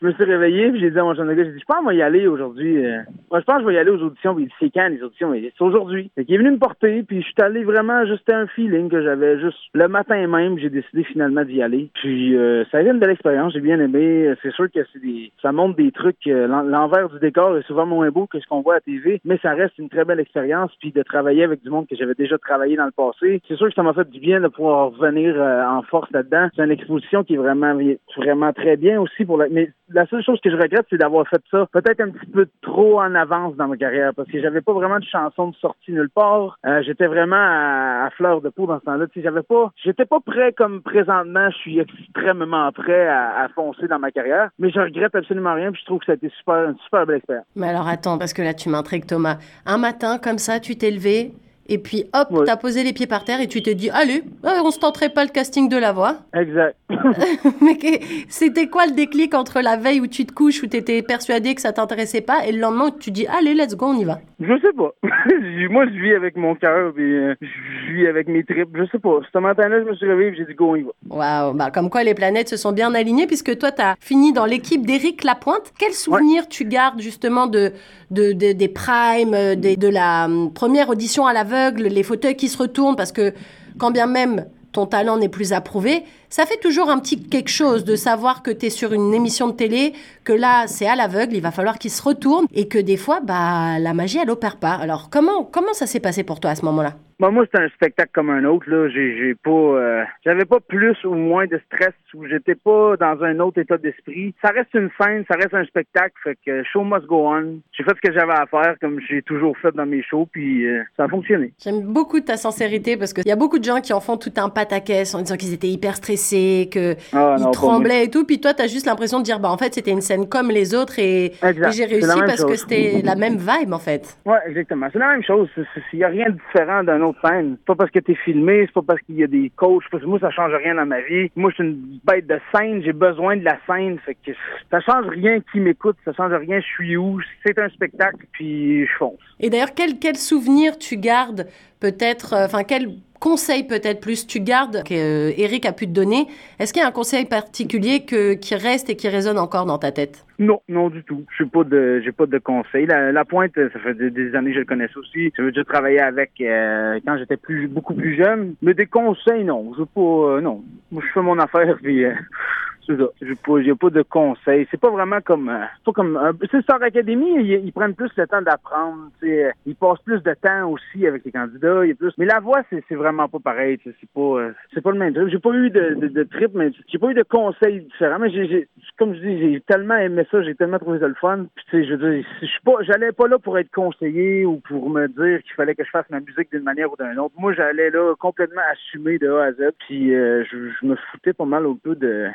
je 0.00 0.06
me 0.06 0.12
suis 0.12 0.24
réveillé, 0.24 0.70
puis 0.70 0.80
j'ai 0.80 0.90
dit 0.90 0.98
à 0.98 1.02
mon 1.02 1.14
jeune 1.14 1.34
gars, 1.34 1.44
j'ai 1.44 1.52
dit, 1.52 1.58
je 1.58 1.64
pense 1.64 1.78
qu'on 1.78 1.86
va 1.86 1.94
y 1.94 2.02
aller 2.02 2.28
aujourd'hui. 2.28 2.84
Euh. 2.84 3.00
Moi, 3.30 3.40
je 3.40 3.44
pense 3.44 3.56
que 3.56 3.62
je 3.62 3.66
vais 3.66 3.74
y 3.74 3.78
aller 3.78 3.90
aux 3.90 4.02
auditions. 4.02 4.34
Puis 4.34 4.44
il 4.44 4.46
dit, 4.46 4.54
c'est 4.60 4.70
quand 4.70 4.88
les 4.88 5.02
auditions? 5.02 5.34
C'est 5.34 5.64
aujourd'hui. 5.64 6.10
Fait 6.14 6.24
qu'il 6.24 6.36
est 6.36 6.38
venu 6.38 6.52
me 6.52 6.58
porter, 6.58 7.02
puis 7.02 7.20
je 7.20 7.26
suis 7.26 7.34
allé 7.38 7.64
vraiment, 7.64 8.06
juste 8.06 8.30
un 8.30 8.46
feeling 8.46 8.88
que 8.88 9.02
j'avais 9.02 9.40
juste 9.40 9.58
le 9.74 9.88
matin 9.88 10.26
même, 10.26 10.58
j'ai 10.58 10.70
décidé 10.70 11.02
finalement 11.04 11.44
d'y 11.44 11.62
aller. 11.62 11.90
Puis 11.94 12.36
euh, 12.36 12.64
ça 12.70 12.78
a 12.78 12.80
été 12.82 12.90
une 12.90 13.00
belle 13.00 13.10
expérience, 13.10 13.52
j'ai 13.52 13.60
bien 13.60 13.80
aimé. 13.80 14.32
C'est 14.42 14.52
sûr 14.52 14.70
que 14.70 14.80
c'est 14.92 15.00
des, 15.00 15.32
ça 15.42 15.50
montre 15.50 15.76
des 15.76 15.90
trucs, 15.90 16.26
euh, 16.26 16.46
l'envers 16.46 17.08
du 17.08 17.18
décor 17.18 17.56
est 17.56 17.66
souvent 17.66 17.86
moins 17.86 18.10
beau 18.10 18.26
que 18.26 18.38
ce 18.38 18.46
qu'on 18.46 18.60
voit 18.60 18.76
à 18.76 18.80
TV, 18.80 19.20
mais 19.24 19.38
ça 19.42 19.52
reste 19.54 19.78
une 19.78 19.88
très 19.88 20.04
belle 20.04 20.20
expérience. 20.20 20.70
Puis 20.78 20.92
de 20.92 21.02
travailler 21.02 21.42
avec 21.42 21.62
du 21.62 21.70
monde 21.70 21.88
que 21.88 21.96
j'avais 21.96 22.14
déjà 22.14 22.38
travaillé 22.38 22.76
dans 22.76 22.86
le 22.86 22.92
passé, 22.92 23.42
c'est 23.48 23.56
sûr 23.56 23.68
que 23.68 23.74
ça 23.74 23.82
m'a 23.82 23.94
fait 23.94 24.08
du 24.08 24.20
bien 24.20 24.40
de 24.40 24.48
pouvoir 24.48 24.92
revenir 24.92 25.36
en 25.36 25.82
force 25.82 26.10
là-dedans. 26.12 26.48
C'est 26.54 26.62
une 26.62 26.70
exposition 26.70 27.24
qui 27.24 27.34
est 27.34 27.38
vraiment, 27.38 27.76
vraiment 28.16 28.52
très 28.52 28.76
bien 28.76 29.00
aussi 29.00 29.24
pour 29.24 29.38
la, 29.38 29.48
la 29.90 30.06
seule 30.06 30.22
chose 30.22 30.40
que 30.42 30.50
je 30.50 30.56
regrette, 30.56 30.86
c'est 30.90 30.98
d'avoir 30.98 31.26
fait 31.28 31.42
ça 31.50 31.66
peut-être 31.72 32.00
un 32.00 32.10
petit 32.10 32.26
peu 32.26 32.46
trop 32.62 33.00
en 33.00 33.14
avance 33.14 33.56
dans 33.56 33.68
ma 33.68 33.76
carrière 33.76 34.12
parce 34.14 34.28
que 34.28 34.40
j'avais 34.40 34.60
pas 34.60 34.72
vraiment 34.72 34.98
de 34.98 35.04
chanson 35.04 35.48
de 35.48 35.56
sortie 35.56 35.92
nulle 35.92 36.10
part. 36.10 36.58
Euh, 36.66 36.82
j'étais 36.84 37.06
vraiment 37.06 37.36
à, 37.36 38.08
fleur 38.16 38.40
de 38.40 38.48
peau 38.48 38.66
dans 38.66 38.78
ce 38.80 38.84
temps-là. 38.84 39.06
J'avais 39.16 39.42
pas, 39.42 39.72
j'étais 39.82 40.04
pas 40.04 40.20
prêt 40.20 40.52
comme 40.52 40.82
présentement. 40.82 41.50
Je 41.50 41.56
suis 41.56 41.78
extrêmement 41.78 42.70
prêt 42.72 43.08
à, 43.08 43.48
foncer 43.54 43.88
dans 43.88 43.98
ma 43.98 44.10
carrière, 44.10 44.50
mais 44.58 44.70
je 44.70 44.78
regrette 44.78 45.14
absolument 45.14 45.54
rien. 45.54 45.72
Puis 45.72 45.80
je 45.80 45.86
trouve 45.86 46.00
que 46.00 46.06
ça 46.06 46.12
a 46.12 46.14
été 46.16 46.30
super, 46.38 46.68
une 46.68 46.78
super 46.78 47.06
belle 47.06 47.16
expérience. 47.16 47.46
Mais 47.56 47.68
alors 47.68 47.88
attends, 47.88 48.18
parce 48.18 48.32
que 48.32 48.42
là 48.42 48.54
tu 48.54 48.68
m'intrigues, 48.68 49.06
Thomas. 49.06 49.38
Un 49.66 49.78
matin 49.78 50.18
comme 50.18 50.38
ça, 50.38 50.60
tu 50.60 50.76
t'es 50.76 50.90
levé 50.90 51.32
et 51.68 51.78
puis 51.78 52.04
hop, 52.14 52.28
tu 52.30 52.44
t'as 52.46 52.56
posé 52.56 52.82
les 52.82 52.94
pieds 52.94 53.06
par 53.06 53.24
terre 53.24 53.40
et 53.42 53.46
tu 53.46 53.62
t'es 53.62 53.74
dit, 53.74 53.90
allez, 53.90 54.22
euh, 54.44 54.62
on 54.64 54.70
se 54.70 54.78
tenterait 54.78 55.10
pas 55.10 55.24
le 55.24 55.30
casting 55.30 55.68
de 55.68 55.76
la 55.76 55.92
voix. 55.92 56.16
Exact. 56.34 56.76
Mais 57.60 58.00
c'était 58.28 58.68
quoi 58.68 58.86
le 58.86 58.92
déclic 58.92 59.34
entre 59.34 59.60
la 59.60 59.76
veille 59.76 60.00
où 60.00 60.06
tu 60.06 60.24
te 60.24 60.32
couches, 60.32 60.62
où 60.62 60.66
tu 60.66 60.78
étais 60.78 61.02
persuadé 61.02 61.54
que 61.54 61.60
ça 61.60 61.72
t'intéressait 61.72 62.22
pas, 62.22 62.46
et 62.46 62.52
le 62.52 62.60
lendemain 62.60 62.86
où 62.86 62.98
tu 62.98 63.10
dis, 63.10 63.26
allez, 63.26 63.52
let's 63.52 63.76
go, 63.76 63.86
on 63.86 63.98
y 63.98 64.04
va? 64.04 64.18
Je 64.40 64.54
sais 64.60 64.72
pas. 64.72 64.94
Moi, 65.70 65.86
je 65.86 66.00
vis 66.00 66.14
avec 66.14 66.36
mon 66.36 66.54
cœur, 66.54 66.94
et 66.96 67.00
euh, 67.00 67.34
je 67.42 67.92
vis 67.92 68.06
avec 68.06 68.28
mes 68.28 68.44
tripes. 68.44 68.70
Je 68.74 68.84
sais 68.90 68.98
pas. 68.98 69.20
Ce 69.30 69.38
matin-là, 69.38 69.80
je 69.80 69.90
me 69.90 69.94
suis 69.94 70.06
réveillé 70.06 70.30
et 70.30 70.36
j'ai 70.36 70.44
dit, 70.46 70.54
go, 70.54 70.70
on 70.70 70.76
y 70.76 70.82
va. 70.82 70.92
Waouh, 71.10 71.54
bah, 71.54 71.70
comme 71.70 71.90
quoi 71.90 72.02
les 72.02 72.14
planètes 72.14 72.48
se 72.48 72.56
sont 72.56 72.72
bien 72.72 72.94
alignées, 72.94 73.26
puisque 73.26 73.58
toi, 73.58 73.72
tu 73.72 73.82
as 73.82 73.96
fini 74.00 74.32
dans 74.32 74.46
l'équipe 74.46 74.86
d'Éric 74.86 75.24
Lapointe. 75.24 75.72
Quel 75.78 75.92
souvenir 75.92 76.48
tu 76.48 76.64
gardes 76.64 77.00
justement 77.00 77.46
de, 77.46 77.72
de, 78.10 78.32
des 78.32 78.68
primes, 78.68 79.34
euh, 79.34 79.54
de 79.54 79.88
la 79.88 80.24
hum, 80.24 80.52
première 80.54 80.88
audition 80.88 81.26
à 81.26 81.34
l'aveugle? 81.34 81.57
Les 81.76 82.02
fauteuils 82.02 82.36
qui 82.36 82.48
se 82.48 82.58
retournent 82.58 82.96
parce 82.96 83.12
que 83.12 83.34
quand 83.78 83.90
bien 83.90 84.06
même 84.06 84.46
ton 84.72 84.86
talent 84.86 85.16
n'est 85.16 85.30
plus 85.30 85.52
approuvé, 85.52 86.04
ça 86.28 86.44
fait 86.44 86.58
toujours 86.58 86.90
un 86.90 86.98
petit 86.98 87.20
quelque 87.20 87.50
chose 87.50 87.84
de 87.84 87.96
savoir 87.96 88.42
que 88.42 88.50
tu 88.50 88.66
es 88.66 88.70
sur 88.70 88.92
une 88.92 89.14
émission 89.14 89.48
de 89.48 89.52
télé, 89.52 89.94
que 90.24 90.32
là 90.32 90.66
c'est 90.66 90.86
à 90.86 90.94
l'aveugle, 90.94 91.34
il 91.34 91.42
va 91.42 91.50
falloir 91.50 91.78
qu'il 91.78 91.90
se 91.90 92.02
retourne 92.02 92.46
et 92.52 92.68
que 92.68 92.78
des 92.78 92.96
fois 92.96 93.20
bah 93.20 93.78
la 93.78 93.94
magie 93.94 94.18
elle 94.18 94.30
opère 94.30 94.56
pas. 94.56 94.74
Alors 94.74 95.08
comment 95.10 95.44
comment 95.44 95.72
ça 95.72 95.86
s'est 95.86 96.00
passé 96.00 96.22
pour 96.22 96.40
toi 96.40 96.50
à 96.50 96.54
ce 96.54 96.64
moment-là? 96.66 96.94
Moi, 97.20 97.32
moi, 97.32 97.44
c'était 97.46 97.64
un 97.64 97.68
spectacle 97.70 98.10
comme 98.14 98.30
un 98.30 98.44
autre. 98.44 98.70
Là, 98.70 98.88
j'ai, 98.88 99.18
j'ai 99.18 99.34
pas, 99.34 99.50
euh, 99.50 100.04
j'avais 100.24 100.44
pas 100.44 100.60
plus 100.60 100.96
ou 101.04 101.14
moins 101.14 101.46
de 101.46 101.60
stress 101.66 101.94
ou 102.14 102.26
j'étais 102.26 102.54
pas 102.54 102.96
dans 102.96 103.24
un 103.24 103.40
autre 103.40 103.58
état 103.60 103.76
d'esprit. 103.76 104.34
Ça 104.40 104.50
reste 104.50 104.72
une 104.74 104.88
scène, 105.00 105.24
ça 105.28 105.36
reste 105.36 105.52
un 105.52 105.64
spectacle. 105.64 106.14
Fait 106.22 106.38
que 106.46 106.62
show 106.62 106.84
must 106.84 107.06
go 107.06 107.26
on. 107.26 107.58
J'ai 107.72 107.82
fait 107.82 107.90
ce 107.96 108.08
que 108.08 108.12
j'avais 108.12 108.34
à 108.34 108.46
faire, 108.46 108.76
comme 108.80 109.00
j'ai 109.00 109.22
toujours 109.22 109.58
fait 109.58 109.72
dans 109.74 109.84
mes 109.84 110.00
shows, 110.02 110.28
puis 110.30 110.64
euh, 110.64 110.84
ça 110.96 111.04
a 111.04 111.08
fonctionné. 111.08 111.52
J'aime 111.60 111.80
beaucoup 111.82 112.20
ta 112.20 112.36
sincérité 112.36 112.96
parce 112.96 113.12
qu'il 113.12 113.26
y 113.26 113.32
a 113.32 113.36
beaucoup 113.36 113.58
de 113.58 113.64
gens 113.64 113.80
qui 113.80 113.92
en 113.92 114.00
font 114.00 114.16
tout 114.16 114.32
un 114.36 114.48
pataquès 114.48 115.12
en 115.16 115.22
disant 115.22 115.36
qu'ils 115.36 115.54
étaient 115.54 115.66
hyper 115.66 115.96
stressés, 115.96 116.68
que 116.72 116.94
ah, 117.12 117.34
ils 117.36 117.50
tremblaient 117.50 118.04
et 118.04 118.10
tout. 118.10 118.26
Puis 118.26 118.40
toi, 118.40 118.54
t'as 118.54 118.68
juste 118.68 118.86
l'impression 118.86 119.18
de 119.18 119.24
dire, 119.24 119.40
bah 119.40 119.50
en 119.50 119.58
fait, 119.58 119.74
c'était 119.74 119.90
une 119.90 120.02
scène 120.02 120.28
comme 120.28 120.50
les 120.50 120.72
autres 120.72 121.00
et, 121.00 121.32
j'ai 121.72 121.84
réussi 121.84 122.20
parce 122.26 122.44
que 122.44 122.54
c'était 122.54 123.02
la 123.02 123.16
même 123.16 123.38
vibe 123.38 123.72
en 123.72 123.80
fait. 123.80 124.16
Ouais, 124.24 124.38
exactement. 124.46 124.86
C'est 124.92 125.00
la 125.00 125.08
même 125.08 125.24
chose. 125.24 125.48
Il 125.92 125.98
y 125.98 126.04
a 126.04 126.08
rien 126.08 126.30
de 126.30 126.36
différent 126.36 126.84
d'un 126.84 127.00
autre 127.00 127.07
scène. 127.22 127.56
C'est 127.58 127.66
pas 127.66 127.74
parce 127.74 127.90
que 127.90 127.98
t'es 127.98 128.14
filmé, 128.14 128.64
c'est 128.66 128.72
pas 128.72 128.82
parce 128.82 129.00
qu'il 129.02 129.16
y 129.16 129.24
a 129.24 129.26
des 129.26 129.50
coachs. 129.56 129.84
Parce 129.90 130.02
que 130.02 130.08
moi, 130.08 130.18
ça 130.18 130.30
change 130.30 130.52
rien 130.54 130.74
dans 130.74 130.86
ma 130.86 131.00
vie. 131.00 131.30
Moi, 131.36 131.50
je 131.50 131.56
suis 131.56 131.64
une 131.64 132.00
bête 132.04 132.26
de 132.26 132.38
scène. 132.54 132.82
J'ai 132.82 132.92
besoin 132.92 133.36
de 133.36 133.44
la 133.44 133.58
scène. 133.66 133.98
Fait 134.04 134.14
que 134.14 134.32
ça 134.70 134.80
change 134.80 135.06
rien 135.06 135.40
qui 135.52 135.60
m'écoute. 135.60 135.96
Ça 136.04 136.12
change 136.12 136.32
rien. 136.32 136.60
Je 136.60 136.66
suis 136.66 136.96
où. 136.96 137.20
C'est 137.44 137.58
un 137.58 137.68
spectacle. 137.68 138.26
Puis 138.32 138.86
je 138.86 138.92
fonce. 138.98 139.18
Et 139.40 139.50
d'ailleurs, 139.50 139.74
quel, 139.74 139.98
quel 139.98 140.16
souvenir 140.16 140.78
tu 140.78 140.96
gardes 140.96 141.46
peut-être, 141.80 142.34
euh, 142.34 142.46
enfin, 142.46 142.64
quel 142.64 142.88
conseil 143.20 143.64
peut-être 143.64 144.00
plus 144.00 144.26
tu 144.26 144.40
gardes 144.40 144.82
qu'Eric 144.84 145.66
a 145.66 145.72
pu 145.72 145.86
te 145.86 145.92
donner 145.92 146.26
Est-ce 146.58 146.72
qu'il 146.72 146.82
y 146.82 146.84
a 146.84 146.88
un 146.88 146.92
conseil 146.92 147.24
particulier 147.24 148.04
que, 148.04 148.34
qui 148.34 148.54
reste 148.54 148.90
et 148.90 148.96
qui 148.96 149.08
résonne 149.08 149.38
encore 149.38 149.66
dans 149.66 149.78
ta 149.78 149.92
tête? 149.92 150.24
Non, 150.38 150.60
non 150.68 150.88
du 150.88 151.02
tout. 151.02 151.24
Je 151.36 151.42
n'ai 151.42 151.50
pas 151.50 151.64
de, 151.64 152.00
j'ai 152.04 152.12
pas 152.12 152.26
de 152.26 152.38
conseil. 152.38 152.86
La, 152.86 153.24
pointe, 153.24 153.52
ça 153.54 153.78
fait 153.80 153.94
des, 153.94 154.34
années 154.34 154.50
que 154.50 154.54
je 154.54 154.60
le 154.60 154.64
connais 154.64 154.88
aussi. 154.96 155.32
J'avais 155.36 155.50
déjà 155.50 155.64
travaillé 155.64 156.00
avec 156.00 156.30
euh, 156.40 157.00
quand 157.04 157.18
j'étais 157.18 157.36
plus, 157.36 157.66
beaucoup 157.66 157.94
plus 157.94 158.16
jeune. 158.16 158.54
Mais 158.62 158.74
des 158.74 158.86
conseils, 158.86 159.44
non. 159.44 159.72
Je 159.76 159.82
euh, 159.82 160.40
non. 160.40 160.62
Je 160.92 161.06
fais 161.12 161.22
mon 161.22 161.38
affaire 161.38 161.76
ça. 162.96 163.08
J'ai 163.20 163.74
pas, 163.74 163.90
de 163.90 164.02
conseils. 164.02 164.66
C'est 164.70 164.80
pas 164.80 164.90
vraiment 164.90 165.20
comme, 165.20 165.48
euh, 165.48 165.64
pas 165.84 165.92
comme, 165.92 166.16
euh, 166.16 166.32
c'est 166.50 166.62
Star 166.62 166.82
Academy, 166.82 167.26
ils, 167.42 167.72
prennent 167.72 167.94
plus 167.94 168.10
le 168.16 168.26
temps 168.26 168.42
d'apprendre, 168.42 169.10
ils 169.22 169.76
passent 169.76 170.02
plus 170.04 170.22
de 170.22 170.34
temps 170.34 170.70
aussi 170.70 171.06
avec 171.06 171.24
les 171.24 171.32
candidats, 171.32 171.84
il 171.84 171.88
y 171.88 171.92
a 171.92 171.94
plus. 171.94 172.12
Mais 172.18 172.26
la 172.26 172.40
voix, 172.40 172.62
c'est, 172.70 172.82
c'est 172.88 172.94
vraiment 172.94 173.28
pas 173.28 173.38
pareil, 173.38 173.78
c'est 173.84 173.94
pas, 174.14 174.20
euh, 174.20 174.52
c'est 174.74 174.80
pas 174.80 174.92
le 174.92 174.98
même 174.98 175.14
truc. 175.14 175.28
J'ai 175.30 175.38
pas 175.38 175.52
eu 175.52 175.70
de, 175.70 175.94
de, 175.94 176.08
de 176.08 176.22
trip, 176.24 176.52
mais 176.54 176.70
j'ai 176.88 176.98
pas 176.98 177.10
eu 177.10 177.14
de 177.14 177.22
conseils 177.22 177.80
différents, 177.80 178.18
mais 178.18 178.30
j'ai, 178.30 178.68
comme 178.98 179.14
je 179.14 179.20
dis, 179.20 179.38
j'ai 179.38 179.60
tellement 179.60 179.96
aimé 179.96 180.26
ça, 180.30 180.42
j'ai 180.42 180.54
tellement 180.54 180.78
trouvé 180.78 180.98
ça 180.98 181.08
le 181.08 181.14
fun. 181.14 181.46
Puis, 181.54 181.64
tu 181.70 181.76
sais, 181.76 181.88
je 181.88 181.94
veux 181.94 182.12
dire, 182.14 182.26
je 182.42 182.46
pas, 182.64 182.82
j'allais 182.82 183.12
pas 183.12 183.28
là 183.28 183.38
pour 183.38 183.58
être 183.58 183.70
conseillé 183.70 184.44
ou 184.44 184.60
pour 184.60 184.90
me 184.90 185.06
dire 185.08 185.42
qu'il 185.42 185.54
fallait 185.54 185.74
que 185.74 185.84
je 185.84 185.90
fasse 185.90 186.08
ma 186.10 186.20
musique 186.20 186.50
d'une 186.52 186.62
manière 186.62 186.92
ou 186.92 186.96
d'une 186.96 187.18
autre. 187.18 187.34
Moi, 187.38 187.52
j'allais 187.52 187.90
là 187.90 188.14
complètement 188.18 188.62
assumer 188.72 189.18
de 189.18 189.28
A 189.30 189.44
à 189.44 189.52
Z, 189.52 189.72
puis 189.78 190.10
je, 190.10 190.86
me 190.86 190.96
foutais 191.10 191.32
pas 191.32 191.44
mal 191.44 191.66
au 191.66 191.74
peu 191.74 191.94
de, 191.94 192.28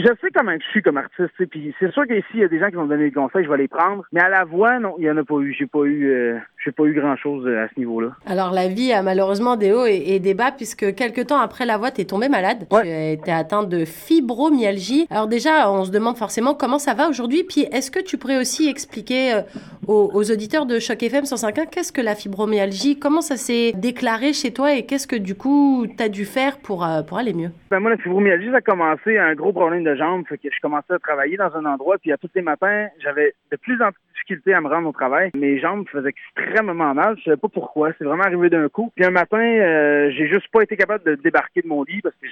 je 0.00 0.08
sais 0.20 0.30
comment 0.34 0.52
je 0.52 0.66
suis 0.70 0.82
comme 0.82 0.96
artiste, 0.96 1.44
puis 1.50 1.74
c'est 1.78 1.92
sûr 1.92 2.06
qu'ici, 2.06 2.26
il 2.34 2.40
y 2.40 2.44
a 2.44 2.48
des 2.48 2.58
gens 2.58 2.68
qui 2.68 2.76
vont 2.76 2.84
me 2.84 2.88
donner 2.88 3.04
des 3.04 3.12
conseils, 3.12 3.44
je 3.44 3.50
vais 3.50 3.56
les 3.56 3.68
prendre, 3.68 4.04
mais 4.12 4.20
à 4.20 4.28
la 4.28 4.44
voix, 4.44 4.78
non, 4.78 4.94
il 4.98 5.04
y 5.04 5.10
en 5.10 5.16
a 5.16 5.24
pas 5.24 5.36
eu. 5.36 5.54
J'ai 5.58 5.66
pas 5.66 5.84
eu, 5.84 6.10
euh, 6.10 6.38
j'ai 6.64 6.72
pas 6.72 6.84
eu 6.84 6.94
grand-chose 6.94 7.46
à 7.46 7.68
ce 7.68 7.78
niveau-là. 7.78 8.10
Alors, 8.26 8.52
la 8.52 8.68
vie 8.68 8.92
a 8.92 9.02
malheureusement 9.02 9.56
des 9.56 9.72
hauts 9.72 9.86
et, 9.86 10.18
des 10.18 10.34
bas, 10.34 10.52
puisque 10.52 10.94
quelques 10.94 11.28
temps 11.28 11.40
après 11.40 11.66
la 11.66 11.76
voix, 11.76 11.90
tu 11.90 12.02
es 12.02 12.04
tombé 12.04 12.28
malade. 12.28 12.66
Tu 12.70 12.76
as 12.76 13.10
été 13.12 13.32
atteint 13.32 13.62
de 13.62 13.84
fibromyalgie. 13.84 15.06
Alors 15.10 15.26
déjà, 15.26 15.70
on 15.70 15.84
se 15.84 15.90
demande 15.90 16.16
forcément 16.16 16.54
comment 16.54 16.78
ça 16.78 16.94
va 16.94 17.08
aujourd'hui, 17.08 17.44
puis 17.44 17.62
est-ce 17.72 17.90
que 17.90 18.00
tu 18.00 18.16
pourrais 18.16 18.38
aussi 18.38 18.68
expliquer 18.68 19.34
euh, 19.34 19.40
aux, 19.86 20.30
auditeurs 20.30 20.66
de 20.66 20.78
Choc 20.78 21.02
FM 21.02 21.24
105.1 21.24 21.68
qu'est-ce 21.70 21.92
que 21.92 22.00
la 22.00 22.14
fibromyalgie, 22.14 22.98
comment 22.98 23.20
ça 23.20 23.36
s'est 23.36 23.72
déclaré 23.72 24.32
chez 24.32 24.52
toi 24.52 24.74
et 24.74 24.86
qu'est-ce 24.86 25.06
que 25.06 25.16
du 25.16 25.34
coup, 25.34 25.86
tu 25.96 26.02
as 26.02 26.08
dû 26.08 26.24
faire 26.24 26.58
pour, 26.58 26.84
euh, 26.84 27.02
pour 27.02 27.18
aller 27.18 27.32
mieux? 27.32 27.50
Ben 27.70 27.80
moi, 27.80 27.90
la 27.90 27.96
fibromyalgie, 27.96 28.50
ça 28.50 28.58
a 28.58 28.60
commencé 28.60 29.18
un 29.18 29.34
gros 29.34 29.52
problème 29.52 29.84
de 29.84 29.89
jambes, 29.96 30.26
fait 30.26 30.38
que 30.38 30.48
je 30.52 30.60
commençais 30.60 30.94
à 30.94 30.98
travailler 30.98 31.36
dans 31.36 31.54
un 31.56 31.64
endroit, 31.64 31.98
puis 31.98 32.12
à 32.12 32.16
tous 32.16 32.30
les 32.34 32.42
matins, 32.42 32.88
j'avais 32.98 33.34
de 33.50 33.56
plus 33.56 33.80
en 33.82 33.92
plus 33.92 34.02
de 34.30 34.36
difficultés 34.36 34.54
à 34.54 34.60
me 34.60 34.68
rendre 34.68 34.88
au 34.88 34.92
travail. 34.92 35.30
Mes 35.34 35.58
jambes 35.58 35.86
faisaient 35.88 36.10
extrêmement 36.10 36.94
mal. 36.94 37.16
Je 37.18 37.24
savais 37.24 37.36
pas 37.36 37.48
pourquoi. 37.48 37.90
C'est 37.98 38.04
vraiment 38.04 38.24
arrivé 38.24 38.48
d'un 38.48 38.68
coup. 38.68 38.92
Puis 38.94 39.04
un 39.04 39.10
matin, 39.10 39.38
euh, 39.38 40.10
j'ai 40.16 40.28
juste 40.28 40.48
pas 40.52 40.62
été 40.62 40.76
capable 40.76 41.04
de 41.04 41.14
débarquer 41.16 41.62
de 41.62 41.68
mon 41.68 41.82
lit 41.84 42.00
parce 42.02 42.14
que 42.16 42.26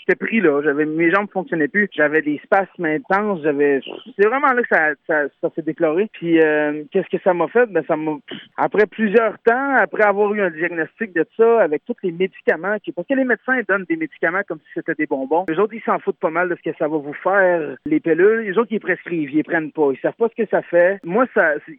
j'étais 0.00 0.16
pris 0.16 0.40
là. 0.40 0.60
J'avais 0.62 0.84
mes 0.84 1.10
jambes 1.10 1.28
fonctionnaient 1.30 1.68
plus. 1.68 1.88
J'avais 1.92 2.22
des 2.22 2.40
spasmes 2.44 2.84
intenses. 2.84 3.40
J'avais. 3.42 3.80
C'est 4.18 4.26
vraiment 4.26 4.52
là 4.52 4.62
que 4.62 4.68
ça, 4.68 5.24
ça, 5.40 5.50
s'est 5.54 5.62
déclaré. 5.62 6.08
Puis 6.12 6.40
euh, 6.40 6.84
qu'est-ce 6.90 7.08
que 7.08 7.22
ça 7.22 7.34
m'a 7.34 7.48
fait? 7.48 7.66
Ben 7.66 7.84
ça 7.86 7.96
m'a. 7.96 8.16
Après 8.56 8.86
plusieurs 8.86 9.38
temps, 9.40 9.76
après 9.76 10.04
avoir 10.04 10.32
eu 10.34 10.42
un 10.42 10.50
diagnostic 10.50 11.14
de 11.14 11.26
ça, 11.36 11.60
avec 11.60 11.82
tous 11.84 11.96
les 12.02 12.12
médicaments, 12.12 12.76
qui... 12.82 12.92
parce 12.92 13.08
que 13.08 13.14
les 13.14 13.24
médecins 13.24 13.60
donnent 13.68 13.86
des 13.88 13.96
médicaments 13.96 14.42
comme 14.46 14.58
si 14.58 14.72
c'était 14.74 14.94
des 14.94 15.06
bonbons. 15.06 15.46
Les 15.48 15.58
autres 15.58 15.74
ils 15.74 15.82
s'en 15.82 15.98
foutent 15.98 16.18
pas 16.18 16.30
mal 16.30 16.48
de 16.48 16.56
ce 16.56 16.70
que 16.70 16.76
ça 16.78 16.88
va 16.88 16.96
vous 16.96 17.14
faire 17.14 17.76
les 17.86 18.00
pilules. 18.00 18.40
Les 18.40 18.58
autres 18.58 18.72
ils 18.72 18.80
prescrivent, 18.80 19.32
ils 19.32 19.44
prennent 19.44 19.72
pas. 19.72 19.90
Ils 19.92 20.00
savent 20.00 20.14
pas 20.14 20.28
ce 20.28 20.42
que 20.42 20.48
ça 20.50 20.62
fait. 20.62 20.98
Moi 21.04 21.26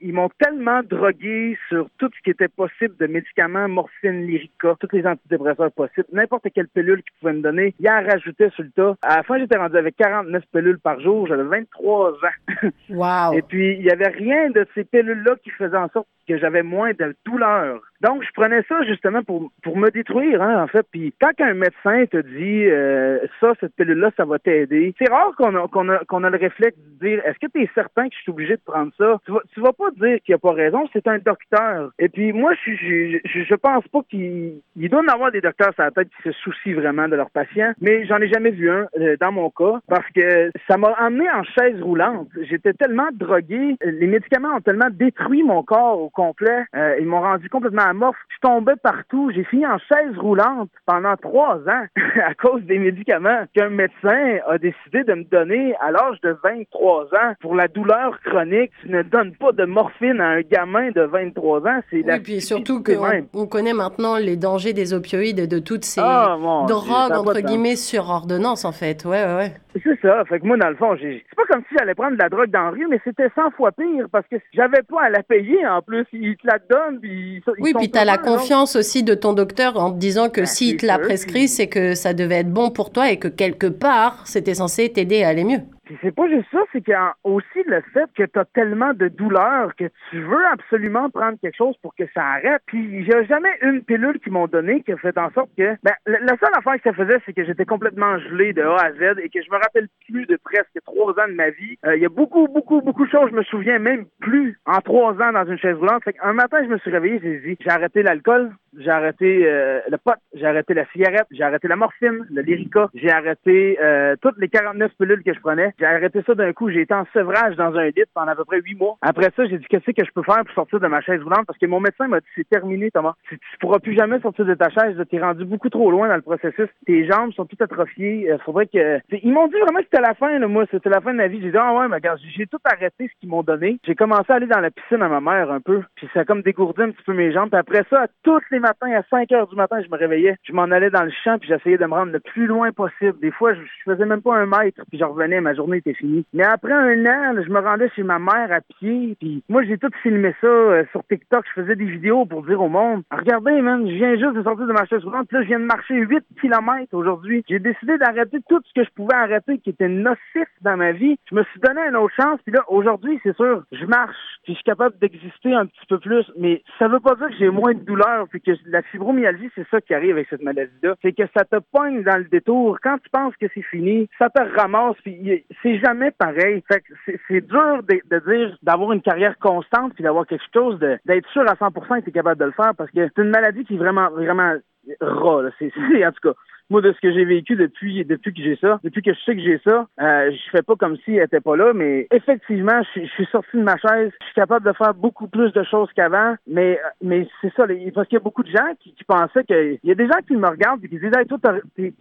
ils 0.02 0.14
m'ont 0.14 0.30
tellement 0.40 0.82
drogué 0.84 1.58
sur 1.70 1.88
tout 1.98 2.10
ce 2.16 2.22
qui 2.24 2.32
était 2.32 2.48
possible 2.48 2.96
de 2.98 3.08
médicaments, 3.08 3.68
morphine, 3.68 4.26
lyrica, 4.26 4.76
tous 4.80 4.90
les 4.94 5.06
antidépresseurs 5.06 5.72
possibles, 5.72 6.08
n'importe 6.12 6.48
quelle 6.54 6.68
pilule 6.68 7.02
qu'ils 7.04 7.14
pouvaient 7.20 7.34
me 7.34 7.42
donner, 7.42 7.76
ils 7.80 7.90
en 7.90 8.04
rajoutaient 8.04 8.50
sur 8.52 8.64
le 8.64 8.72
tas. 8.72 8.96
À 9.02 9.18
la 9.18 9.24
fin, 9.24 9.40
j'étais 9.40 9.58
rendu 9.58 9.78
avec 9.78 9.96
49 9.98 10.44
pilules 10.54 10.80
par 10.80 11.00
jour. 11.00 11.28
J'avais 11.28 11.44
23 11.44 12.12
ans. 12.12 12.70
Wow. 12.90 13.38
Et 13.38 13.42
puis, 13.42 13.76
il 13.76 13.84
y 13.84 13.92
avait 13.92 14.10
rien 14.10 14.50
de 14.50 14.66
ces 14.74 14.84
pilules-là 14.84 15.36
qui 15.44 15.50
faisaient 15.52 15.78
en 15.78 15.90
sorte 15.90 16.08
que 16.30 16.38
j'avais 16.38 16.64
moins 16.64 16.92
de 16.92 17.16
douleur. 17.26 17.82
Donc, 18.02 18.24
je 18.24 18.30
prenais 18.34 18.64
ça 18.70 18.82
justement 18.84 19.24
pour, 19.24 19.52
pour 19.62 19.76
me 19.76 19.90
détruire, 19.90 20.42
hein, 20.42 20.64
en 20.64 20.68
fait. 20.68 20.86
Puis 20.90 21.14
quand 21.20 21.32
un 21.40 21.54
médecin 21.54 22.06
te 22.06 22.18
dit 22.18 22.66
euh, 22.66 23.20
ça, 23.42 23.52
cette 23.60 23.76
pilule-là, 23.76 24.12
ça 24.16 24.24
va 24.24 24.40
t'aider, 24.40 24.94
c'est 24.98 25.10
rare 25.10 25.36
qu'on 25.38 25.54
a, 25.56 25.68
qu'on 25.68 25.90
a, 25.90 25.98
qu'on 26.06 26.24
a 26.24 26.30
le 26.30 26.38
réflexe 26.38 26.78
de 26.78 27.08
dire 27.08 27.22
est-ce 27.26 27.40
que 27.40 27.52
tu 27.52 27.64
es 27.64 27.70
certain 27.76 28.08
que 28.08 28.16
je 28.16 28.22
suis 28.22 28.32
obligé 28.32 28.56
de 28.56 28.62
prendre 28.66 28.92
ça? 28.98 29.20
Tu 29.26 29.34
vas, 29.34 29.42
tu 29.54 29.60
vas 29.60 29.74
pas 29.74 29.92
dire 29.92 30.20
qu'il 30.24 30.34
a 30.34 30.38
pas 30.38 30.54
raison, 30.54 30.88
c'est 30.94 31.08
un 31.08 31.18
docteur. 31.18 31.92
Et 32.00 32.08
puis 32.08 32.32
moi, 32.32 32.54
je, 32.66 32.72
je, 32.72 33.44
je, 33.44 33.56
pense 33.56 33.86
pas 33.90 34.00
qu'il 34.10 34.62
il 34.78 34.90
doit 34.90 35.02
en 35.02 35.14
avoir 35.14 35.32
des 35.32 35.42
docteurs 35.42 35.74
sur 35.74 35.84
la 35.84 35.92
tête 35.92 36.08
qui 36.10 36.30
se 36.30 36.32
soucient 36.32 36.76
vraiment 36.76 37.10
de 37.10 37.18
leurs 37.18 37.32
patients, 37.32 37.74
mais 37.82 38.06
j'en 38.06 38.20
ai 38.20 38.30
jamais 38.30 38.52
vu 38.52 38.72
un 38.72 38.88
euh, 38.98 39.18
dans 39.20 39.34
mon 39.34 39.50
cas 39.50 39.80
parce 39.90 40.08
que 40.16 40.52
ça 40.70 40.78
m'a 40.78 40.96
emmené 41.02 41.30
en 41.30 41.44
chaise 41.44 41.82
roulante. 41.82 42.30
J'étais 42.50 42.74
tellement 42.74 43.10
drogué, 43.12 43.76
les 43.84 44.08
médicaments 44.08 44.56
ont 44.56 44.62
tellement 44.62 44.90
détruit 44.90 45.44
mon 45.44 45.64
corps 45.64 46.00
au 46.00 46.10
complet, 46.20 46.66
euh, 46.76 46.98
ils 47.00 47.08
m'ont 47.08 47.22
rendu 47.22 47.50
complètement 47.50 47.94
je 48.30 48.48
tombais 48.48 48.76
partout. 48.82 49.32
J'ai 49.34 49.44
fini 49.44 49.66
en 49.66 49.78
chaise 49.78 50.18
roulante 50.18 50.70
pendant 50.86 51.16
trois 51.18 51.58
ans 51.58 51.86
à 52.26 52.34
cause 52.34 52.62
des 52.64 52.80
médicaments 52.80 53.46
qu'un 53.56 53.70
médecin 53.70 54.38
a 54.48 54.58
décidé 54.58 55.04
de 55.04 55.14
me 55.14 55.24
donner 55.24 55.76
à 55.82 55.92
l'âge 55.92 56.20
de 56.22 56.38
23 56.44 57.06
ans 57.06 57.34
pour 57.42 57.56
la 57.56 57.68
douleur 57.68 58.20
chronique. 58.26 58.72
Tu 58.82 58.90
ne 58.90 59.02
donnes 59.02 59.34
pas 59.36 59.52
de 59.52 59.66
morphine 59.66 60.20
à 60.20 60.30
un 60.30 60.42
gamin 60.42 60.92
de 60.92 61.02
23 61.02 61.68
ans. 61.68 61.80
C'est 61.90 62.04
oui, 62.06 62.20
puis 62.20 62.42
surtout 62.42 62.84
qu'on 62.84 63.28
on 63.34 63.48
connaît 63.48 63.74
maintenant 63.74 64.18
les 64.18 64.36
dangers 64.36 64.74
des 64.74 64.94
opioïdes 64.94 65.40
et 65.40 65.48
de 65.48 65.60
toutes 65.60 65.86
ces 65.86 66.02
ah, 66.04 66.38
drogues, 66.68 67.12
entre 67.12 67.42
guillemets, 67.42 67.76
sur 67.76 68.10
ordonnance, 68.10 68.66
en 68.66 68.72
fait. 68.72 69.06
Ouais, 69.06 69.26
ouais, 69.26 69.36
ouais. 69.36 69.54
C'est 69.84 70.00
ça. 70.02 70.24
Fait 70.26 70.40
que 70.40 70.46
moi, 70.46 70.58
dans 70.58 70.70
le 70.70 70.76
fond, 70.76 70.96
c'est 71.00 71.24
pas 71.36 71.46
comme 71.50 71.64
si 71.70 71.76
j'allais 71.78 71.96
prendre 71.96 72.14
de 72.14 72.22
la 72.22 72.30
drogue 72.30 72.50
dans 72.50 72.70
le 72.70 72.78
rue, 72.78 72.88
mais 72.90 73.00
c'était 73.04 73.30
100 73.36 73.52
fois 73.52 73.72
pire 73.72 74.08
parce 74.12 74.26
que 74.28 74.38
j'avais 74.54 74.82
pas 74.84 75.04
à 75.04 75.10
la 75.10 75.24
payer 75.24 75.66
en 75.68 75.82
plus. 75.82 76.06
Ils 76.14 76.36
te 76.38 76.48
la 76.48 76.60
donnent, 76.70 77.00
puis 77.00 77.42
Oui, 77.60 77.74
puis 77.78 77.90
t'as 77.92 78.06
la 78.06 78.18
confiance 78.18 78.76
aussi 78.76 79.04
de 79.04 79.14
ton 79.14 79.34
docteur 79.34 79.78
en 79.78 79.92
te 79.92 79.98
disant 79.98 80.30
que 80.30 80.42
ben, 80.42 80.46
s'il 80.48 80.78
te 80.78 80.86
l'a 80.86 81.00
prescrit, 81.00 81.48
c'est 81.48 81.68
que 81.68 81.94
ça 81.96 82.14
devait 82.14 82.40
être 82.40 82.52
bon 82.52 82.72
pour 82.72 82.92
toi 82.92 83.12
et 83.12 83.18
que 83.18 83.28
quelque 83.28 83.68
part, 83.68 84.26
c'était 84.28 84.56
censé 84.56 84.92
t'aider 84.92 85.24
à 85.24 85.30
aller 85.30 85.44
mieux. 85.44 85.62
Puis 85.90 85.98
c'est 86.04 86.14
pas 86.14 86.30
juste 86.30 86.46
ça, 86.52 86.60
c'est 86.72 86.82
qu'il 86.82 86.92
y 86.92 86.96
a 86.96 87.16
aussi 87.24 87.64
le 87.66 87.82
fait 87.94 88.06
que 88.16 88.22
tu 88.22 88.38
as 88.38 88.46
tellement 88.54 88.94
de 88.94 89.08
douleur 89.08 89.76
que 89.76 89.86
tu 90.12 90.22
veux 90.22 90.46
absolument 90.46 91.10
prendre 91.10 91.40
quelque 91.42 91.58
chose 91.58 91.76
pour 91.82 91.96
que 91.96 92.04
ça 92.14 92.22
arrête. 92.24 92.62
Puis 92.68 93.04
j'ai 93.06 93.26
jamais 93.26 93.50
une 93.64 93.82
pilule 93.82 94.20
qu'ils 94.20 94.34
m'ont 94.34 94.46
donnée 94.46 94.84
qui 94.84 94.92
a 94.92 94.98
fait 94.98 95.18
en 95.18 95.32
sorte 95.32 95.50
que 95.58 95.76
ben, 95.82 95.94
la 96.06 96.38
seule 96.38 96.54
affaire 96.56 96.76
que 96.76 96.84
ça 96.84 96.94
faisait, 96.94 97.18
c'est 97.26 97.34
que 97.34 97.44
j'étais 97.44 97.66
complètement 97.66 98.20
gelé 98.20 98.54
de 98.54 98.62
A 98.62 98.76
à 98.76 98.92
Z 98.92 99.18
et 99.18 99.30
que 99.30 99.42
je 99.42 99.50
me 99.50 99.58
rappelle 99.58 99.88
plus 100.08 100.28
de 100.28 100.38
presque 100.44 100.78
trois 100.86 101.14
ans 101.14 101.28
de 101.28 101.34
ma 101.34 101.50
vie. 101.50 101.80
Euh, 101.88 101.96
il 101.96 102.04
y 102.04 102.06
a 102.06 102.10
beaucoup, 102.10 102.48
beaucoup, 102.48 102.82
beaucoup 102.82 103.08
de 103.08 103.12
choses, 103.12 103.32
je 103.32 103.36
me 103.36 103.44
souviens 103.46 103.80
même 103.80 104.06
plus 104.20 104.60
en 104.68 104.82
trois 104.82 105.14
ans 105.14 105.32
dans 105.32 105.46
une 105.48 105.58
chaise 105.58 105.76
roulante. 105.76 106.04
Fait 106.04 106.16
un 106.22 106.34
matin, 106.34 106.60
je 106.62 106.70
me 106.70 106.78
suis 106.78 106.92
réveillé, 106.92 107.20
j'ai 107.24 107.40
dit, 107.40 107.58
j'ai 107.60 107.72
arrêté 107.72 108.04
l'alcool, 108.04 108.52
j'ai 108.78 108.90
arrêté 108.90 109.44
euh, 109.46 109.80
le 109.90 109.98
pot, 109.98 110.14
j'ai 110.34 110.46
arrêté 110.46 110.74
la 110.74 110.86
cigarette, 110.88 111.28
j'ai 111.32 111.44
arrêté 111.44 111.68
la 111.68 111.76
morphine, 111.76 112.26
le 112.30 112.42
lyrica, 112.42 112.90
j'ai 112.94 113.12
arrêté 113.12 113.78
euh, 113.82 114.16
toutes 114.22 114.38
les 114.38 114.50
49 114.50 114.92
pilules 115.00 115.24
que 115.24 115.34
je 115.34 115.40
prenais. 115.40 115.74
J'ai 115.80 115.86
arrêté 115.86 116.22
ça 116.26 116.36
d'un 116.36 116.54
coup. 116.54 116.70
J'ai 116.70 116.82
été 116.82 116.94
en 116.94 117.06
sevrage 117.14 117.56
dans 117.56 117.76
un 117.76 117.86
lit 117.86 118.04
pendant 118.14 118.32
à 118.32 118.36
peu 118.36 118.46
près 118.46 118.60
huit 118.62 118.76
mois. 118.76 118.98
Après 119.02 119.30
ça, 119.36 119.46
j'ai 119.46 119.58
dit 119.58 119.66
qu'est-ce 119.70 119.92
que 119.92 120.06
je 120.06 120.12
peux 120.12 120.24
faire 120.24 120.44
pour 120.46 120.54
sortir 120.54 120.80
de 120.80 120.88
ma 120.88 121.02
chaise 121.02 121.22
roulante? 121.22 121.46
Parce 121.46 121.60
que 121.60 121.66
mon 121.66 121.80
médecin 121.80 122.08
m'a 122.08 122.20
dit 122.20 122.28
c'est 122.36 122.50
terminé, 122.50 122.92
Thomas. 122.92 123.16
Tu, 123.28 123.38
tu, 123.38 123.58
pourras 123.60 123.80
plus 123.80 123.96
jamais 123.96 124.20
sortir 124.20 124.46
de 124.46 124.54
ta 124.54 124.70
chaise. 124.70 124.96
T'es 125.10 125.20
rendu 125.20 125.46
beaucoup 125.46 125.70
trop 125.70 125.92
loin 125.92 126.08
dans 126.08 126.16
le 126.16 126.22
processus. 126.22 126.70
Tes 126.86 127.06
jambes 127.08 127.34
sont 127.34 127.46
toutes 127.46 127.62
atrophiées. 127.62 128.32
Euh, 128.32 128.38
faudrait 128.40 128.68
que. 128.68 129.00
Ils 129.12 129.32
m'ont 129.32 129.48
dit 129.48 129.60
vraiment 129.60 129.80
que 129.80 129.86
c'était 129.92 130.02
la 130.02 130.14
fin. 130.14 130.38
Là, 130.38 130.48
moi, 130.48 130.66
c'était 130.72 130.90
la 130.90 131.02
fin 131.02 131.12
de 131.12 131.18
ma 131.18 131.28
vie. 131.28 131.42
J'ai 131.42 131.52
dit 131.52 131.58
ah 131.58 131.74
ouais, 131.74 131.88
mais 131.88 131.96
regarde, 131.96 132.20
j'ai 132.36 132.48
tout 132.48 132.60
arrêté 132.64 133.08
ce 133.08 133.20
qu'ils 133.20 133.30
m'ont 133.30 133.44
donné. 133.44 133.80
J'ai 133.86 133.96
commencé 133.96 134.32
à 134.32 134.36
aller 134.36 134.48
dans 134.48 134.60
la 134.60 134.72
piscine 134.72 135.02
à 135.02 135.10
ma 135.10 135.22
mère 135.22 135.52
un 135.52 135.62
peu. 135.62 135.82
Puis 135.96 136.08
ça 136.14 136.22
a 136.22 136.26
comme 136.26 136.42
dégourdi 136.42 136.82
un 136.82 136.92
petit 136.92 137.04
peu 137.04 137.14
mes 137.14 137.32
jambes. 137.32 137.50
Puis 137.50 137.60
après 137.60 137.84
ça, 137.90 138.08
tous 138.24 138.42
les 138.52 138.59
matins 138.60 138.92
à 138.92 139.04
5 139.10 139.32
heures 139.32 139.48
du 139.48 139.56
matin, 139.56 139.82
je 139.82 139.90
me 139.90 139.98
réveillais. 139.98 140.36
Je 140.44 140.54
m'en 140.54 140.64
allais 140.64 140.90
dans 140.90 141.04
le 141.04 141.12
champ 141.24 141.38
puis 141.40 141.50
j'essayais 141.50 141.78
de 141.78 141.86
me 141.86 141.94
rendre 141.94 142.12
le 142.12 142.20
plus 142.20 142.48
loin 142.48 142.72
possible. 142.72 143.20
Des 143.20 143.32
fois, 143.32 143.54
je, 143.54 143.62
faisais 143.86 144.06
même 144.06 144.22
pas 144.22 144.36
un 144.36 144.46
mètre 144.46 144.84
puis 144.90 145.00
je 145.00 145.04
revenais. 145.04 145.42
Ma 145.42 145.54
journée 145.54 145.78
était 145.78 145.94
finie. 145.94 146.26
Mais 146.34 146.44
après 146.44 146.74
un 146.74 147.06
an, 147.06 147.42
je 147.42 147.50
me 147.50 147.60
rendais 147.60 147.90
chez 147.96 148.04
ma 148.04 148.20
mère 148.20 148.52
à 148.52 148.62
pied, 148.62 149.16
puis 149.20 149.44
moi 149.50 149.64
j'ai 149.64 149.78
tout 149.78 149.90
filmé 150.04 150.36
ça 150.42 150.48
euh, 150.48 150.84
sur 150.92 151.04
TikTok. 151.08 151.46
Je 151.56 151.62
faisais 151.62 151.76
des 151.76 151.86
vidéos 151.86 152.26
pour 152.26 152.44
dire 152.44 152.62
au 152.62 152.70
monde, 152.70 153.04
regardez, 153.12 153.62
man, 153.62 153.88
je 153.88 153.94
viens 153.94 154.18
juste 154.18 154.34
de 154.34 154.44
sortir 154.44 154.68
de 154.68 154.74
ma 154.74 154.86
chaise 154.86 155.04
roulante, 155.04 155.28
puis 155.28 155.38
là 155.38 155.44
je 155.44 155.48
viens 155.48 155.60
de 155.60 155.66
marcher 155.66 155.96
8 155.96 156.24
km 156.42 156.94
aujourd'hui. 156.94 157.44
J'ai 157.50 157.60
décidé 157.60 157.98
d'arrêter 157.98 158.40
tout 158.48 158.60
ce 158.66 158.74
que 158.74 158.86
je 158.86 158.94
pouvais 158.96 159.16
arrêter 159.16 159.60
qui 159.60 159.72
était 159.72 159.88
nocif 159.88 160.48
dans 160.62 160.78
ma 160.78 160.92
vie. 160.92 161.18
Je 161.30 161.36
me 161.36 161.44
suis 161.44 161.60
donné 161.60 161.82
une 161.88 161.96
autre 161.96 162.14
chance, 162.20 162.40
puis 162.46 162.54
là 162.54 162.64
aujourd'hui, 162.68 163.20
c'est 163.24 163.36
sûr, 163.36 163.64
je 163.72 163.86
marche, 163.86 164.16
puis 164.44 164.54
je 164.54 164.58
suis 164.58 164.64
capable 164.64 164.98
d'exister 165.00 165.54
un 165.54 165.66
petit 165.66 165.86
peu 165.88 166.00
plus, 166.00 166.26
mais 166.38 166.62
ça 166.78 166.88
veut 166.88 167.00
pas 167.00 167.16
dire 167.16 167.30
que 167.30 167.38
j'ai 167.38 167.50
moins 167.50 167.74
de 167.74 167.80
douleur, 167.80 168.28
puis 168.30 168.42
que 168.42 168.49
la 168.66 168.82
fibromyalgie, 168.84 169.50
c'est 169.56 169.68
ça 169.70 169.82
qui 169.82 169.94
arrive 169.94 170.12
avec 170.12 170.28
cette 170.30 170.42
maladie-là, 170.42 170.96
c'est 171.02 171.14
que 171.14 171.24
ça 171.36 171.46
te 171.46 171.58
pogne 171.72 172.04
dans 172.04 172.18
le 172.18 172.26
détour. 172.26 172.78
Quand 172.82 172.98
tu 172.98 173.10
penses 173.10 173.36
que 173.38 173.48
c'est 173.54 173.64
fini, 173.64 174.10
ça 174.18 174.30
te 174.30 174.42
ramasse, 174.42 174.98
puis 175.04 175.46
c'est 175.62 175.80
jamais 175.80 176.12
pareil. 176.12 176.64
Fait 176.68 176.84
c'est 177.28 177.42
dur 177.42 177.84
de, 177.84 178.20
dire 178.32 178.58
d'avoir 178.62 178.92
une 178.92 179.02
carrière 179.02 179.38
constante 179.40 179.94
puis 179.94 180.04
d'avoir 180.04 180.26
quelque 180.26 180.44
chose 180.54 180.80
d'être 180.80 181.30
sûr 181.30 181.44
à 181.50 181.54
100% 181.54 182.00
que 182.00 182.04
tu 182.04 182.10
es 182.10 182.14
capable 182.14 182.40
de 182.40 182.46
le 182.46 182.52
faire 182.52 182.74
parce 182.76 182.92
que 182.92 183.10
c'est 183.16 183.22
une 183.22 183.30
maladie 183.30 183.64
qui 183.66 183.76
est 183.76 183.78
vraiment 183.78 184.10
vraiment 184.10 184.56
rare. 185.02 185.50
C'est 185.60 186.06
en 186.06 186.12
tout 186.12 186.30
cas 186.30 186.34
moi 186.70 186.82
de 186.82 186.92
ce 186.94 187.00
que 187.00 187.12
j'ai 187.12 187.26
vécu 187.26 187.56
depuis 187.56 188.06
depuis 188.06 188.34
que 188.34 188.42
j'ai 188.42 188.56
ça, 188.58 188.80
depuis 188.84 189.02
que 189.02 189.14
je 189.14 189.20
sais 189.22 189.36
que 189.36 189.42
j'ai 189.42 189.60
ça, 189.64 189.88
euh, 190.02 190.32
je 190.32 190.50
fais 190.52 190.62
pas 190.62 190.76
comme 190.76 190.98
s'il 190.98 191.20
était 191.20 191.40
pas 191.40 191.56
là, 191.56 191.74
mais 191.74 192.08
effectivement, 192.12 192.82
je, 192.96 193.06
suis 193.06 193.26
sorti 193.32 193.58
de 193.58 193.64
ma 193.64 193.78
chaise, 193.78 194.12
je 194.20 194.26
suis 194.26 194.36
capable 194.36 194.66
de 194.66 194.74
faire 194.74 194.94
beaucoup 194.94 195.28
plus 195.28 195.52
de 195.54 195.64
choses 195.64 195.90
qu'avant, 195.96 196.36
mais 196.48 196.80
mais 197.02 197.28
c'est 197.42 197.54
ça, 197.56 197.66
parce 197.94 198.08
qu'il 198.08 198.18
y 198.18 198.22
a 198.22 198.24
beaucoup 198.24 198.44
de 198.44 198.52
gens 198.52 198.74
qui, 198.80 198.94
pensaient 199.08 199.44
que 199.44 199.74
il 199.82 199.90
y 199.90 199.92
a 199.92 199.96
des 199.96 200.08
gens 200.08 200.20
qui 200.28 200.36
me 200.36 200.48
regardent 200.48 200.84
et 200.86 200.90
qui 200.90 201.00
disent 201.00 201.12
hey, 201.18 201.26
toi 201.26 201.38
t'es 201.76 201.94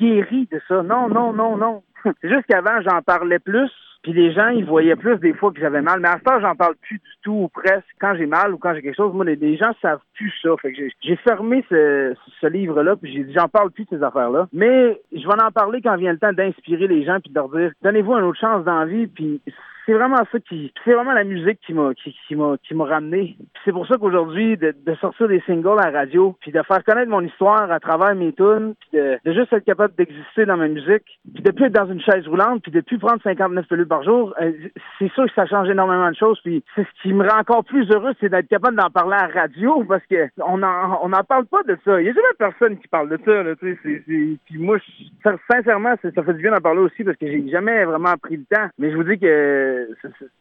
guéri 0.00 0.48
de 0.50 0.60
ça. 0.66 0.82
Non, 0.82 1.08
non, 1.08 1.32
non, 1.32 1.56
non. 1.56 1.82
C'est 2.20 2.28
juste 2.28 2.46
qu'avant, 2.48 2.80
j'en 2.82 3.02
parlais 3.02 3.38
plus, 3.38 3.70
puis 4.02 4.12
les 4.12 4.32
gens, 4.32 4.48
ils 4.48 4.64
voyaient 4.64 4.96
plus 4.96 5.16
des 5.18 5.32
fois 5.32 5.50
que 5.50 5.58
j'avais 5.60 5.80
mal. 5.80 6.00
Mais 6.00 6.08
à 6.08 6.18
ce 6.18 6.24
temps, 6.24 6.40
j'en 6.40 6.54
parle 6.54 6.74
plus 6.82 6.98
du 6.98 7.10
tout, 7.22 7.32
ou 7.32 7.48
presque. 7.48 7.86
Quand 7.98 8.14
j'ai 8.16 8.26
mal 8.26 8.52
ou 8.52 8.58
quand 8.58 8.74
j'ai 8.74 8.82
quelque 8.82 8.96
chose, 8.96 9.14
moi, 9.14 9.24
les, 9.24 9.56
gens 9.56 9.72
savent 9.80 10.02
plus 10.14 10.32
ça. 10.42 10.50
Fait 10.60 10.72
que 10.72 10.82
j'ai 11.00 11.16
fermé 11.16 11.64
ce, 11.70 12.14
ce 12.40 12.46
livre-là, 12.46 12.96
puis 12.96 13.12
j'ai 13.12 13.24
dit, 13.24 13.32
j'en 13.32 13.48
parle 13.48 13.70
plus 13.70 13.84
de 13.84 13.96
ces 13.96 14.02
affaires-là. 14.02 14.48
Mais 14.52 15.00
je 15.12 15.26
vais 15.26 15.42
en 15.42 15.50
parler 15.50 15.80
quand 15.80 15.96
vient 15.96 16.12
le 16.12 16.18
temps 16.18 16.32
d'inspirer 16.32 16.86
les 16.86 17.04
gens, 17.04 17.18
puis 17.20 17.30
de 17.30 17.34
leur 17.34 17.48
dire, 17.48 17.72
donnez-vous 17.82 18.12
une 18.12 18.24
autre 18.24 18.40
chance 18.40 18.64
dans 18.64 18.80
la 18.80 18.86
vie, 18.86 19.06
puis 19.06 19.40
c'est 19.86 19.92
vraiment 19.92 20.22
ça 20.30 20.38
qui, 20.40 20.72
c'est 20.84 20.92
vraiment 20.92 21.12
la 21.12 21.24
musique 21.24 21.60
qui 21.66 21.74
m'a, 21.74 21.92
qui, 21.94 22.16
qui 22.26 22.36
m'a, 22.36 22.56
qui 22.62 22.74
m'a 22.74 22.84
ramené. 22.84 23.36
C'est 23.64 23.72
pour 23.72 23.86
ça 23.86 23.96
qu'aujourd'hui, 23.96 24.56
de, 24.56 24.74
de, 24.84 24.94
sortir 24.96 25.28
des 25.28 25.40
singles 25.46 25.78
à 25.78 25.90
la 25.90 25.98
radio, 25.98 26.34
puis 26.40 26.52
de 26.52 26.62
faire 26.62 26.82
connaître 26.84 27.10
mon 27.10 27.20
histoire 27.20 27.70
à 27.70 27.80
travers 27.80 28.14
mes 28.14 28.32
tunes, 28.32 28.74
puis 28.80 28.98
de, 28.98 29.18
de, 29.24 29.32
juste 29.32 29.52
être 29.52 29.64
capable 29.64 29.94
d'exister 29.94 30.46
dans 30.46 30.56
ma 30.56 30.68
musique, 30.68 31.04
puis 31.34 31.42
de 31.42 31.50
plus 31.50 31.66
être 31.66 31.72
dans 31.72 31.90
une 31.90 32.00
chaise 32.00 32.26
roulante, 32.26 32.62
puis 32.62 32.72
de 32.72 32.80
plus 32.80 32.98
prendre 32.98 33.22
59 33.22 33.66
pilules 33.66 33.86
par 33.86 34.02
jour, 34.02 34.34
euh, 34.40 34.52
c'est 34.98 35.10
sûr 35.12 35.26
que 35.26 35.34
ça 35.34 35.46
change 35.46 35.68
énormément 35.68 36.10
de 36.10 36.16
choses. 36.16 36.40
Puis 36.42 36.64
c'est 36.74 36.84
ce 36.84 37.02
qui 37.02 37.12
me 37.12 37.28
rend 37.28 37.40
encore 37.40 37.64
plus 37.64 37.88
heureux, 37.90 38.14
c'est 38.20 38.30
d'être 38.30 38.48
capable 38.48 38.76
d'en 38.76 38.90
parler 38.90 39.16
à 39.18 39.28
la 39.28 39.40
radio, 39.42 39.84
parce 39.84 40.04
que 40.06 40.28
on 40.38 40.62
en, 40.62 41.00
on 41.02 41.12
en 41.12 41.24
parle 41.24 41.46
pas 41.46 41.62
de 41.64 41.76
ça. 41.84 42.00
Il 42.00 42.06
y 42.06 42.10
a 42.10 42.12
jamais 42.12 42.26
personne 42.38 42.78
qui 42.78 42.88
parle 42.88 43.10
de 43.10 43.18
ça. 43.24 43.42
Là, 43.42 43.54
tu 43.56 43.78
sais, 43.82 44.02
puis 44.06 44.58
moi, 44.58 44.78
sincèrement, 45.50 45.94
ça 46.02 46.22
fait 46.22 46.34
du 46.34 46.42
bien 46.42 46.52
d'en 46.52 46.60
parler 46.60 46.80
aussi, 46.80 47.04
parce 47.04 47.16
que 47.16 47.26
j'ai 47.26 47.48
jamais 47.48 47.84
vraiment 47.84 48.14
pris 48.22 48.36
le 48.36 48.44
temps. 48.44 48.68
Mais 48.78 48.90
je 48.90 48.96
vous 48.96 49.04
dis 49.04 49.18
que 49.18 49.73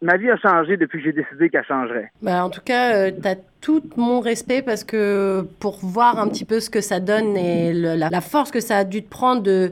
ma 0.02 0.18
vie 0.18 0.30
a 0.30 0.38
changé 0.38 0.78
depuis 0.78 1.00
que 1.00 1.06
j'ai 1.06 1.14
décidé 1.14 1.50
qu'elle 1.50 1.66
changerait. 1.66 2.12
Ben, 2.22 2.44
en 2.44 2.50
tout 2.50 2.62
cas, 2.64 2.96
euh, 2.96 3.12
tu 3.12 3.28
as 3.28 3.36
tout 3.62 3.84
mon 3.96 4.20
respect 4.20 4.62
parce 4.62 4.84
que 4.84 5.46
pour 5.60 5.78
voir 5.84 6.20
un 6.20 6.28
petit 6.28 6.46
peu 6.46 6.60
ce 6.60 6.70
que 6.70 6.82
ça 6.82 7.00
donne 7.00 7.38
et 7.38 7.74
la, 7.74 8.22
force 8.22 8.52
que 8.52 8.60
ça 8.60 8.78
a 8.78 8.84
dû 8.84 9.04
te 9.04 9.10
prendre 9.10 9.42
de 9.42 9.72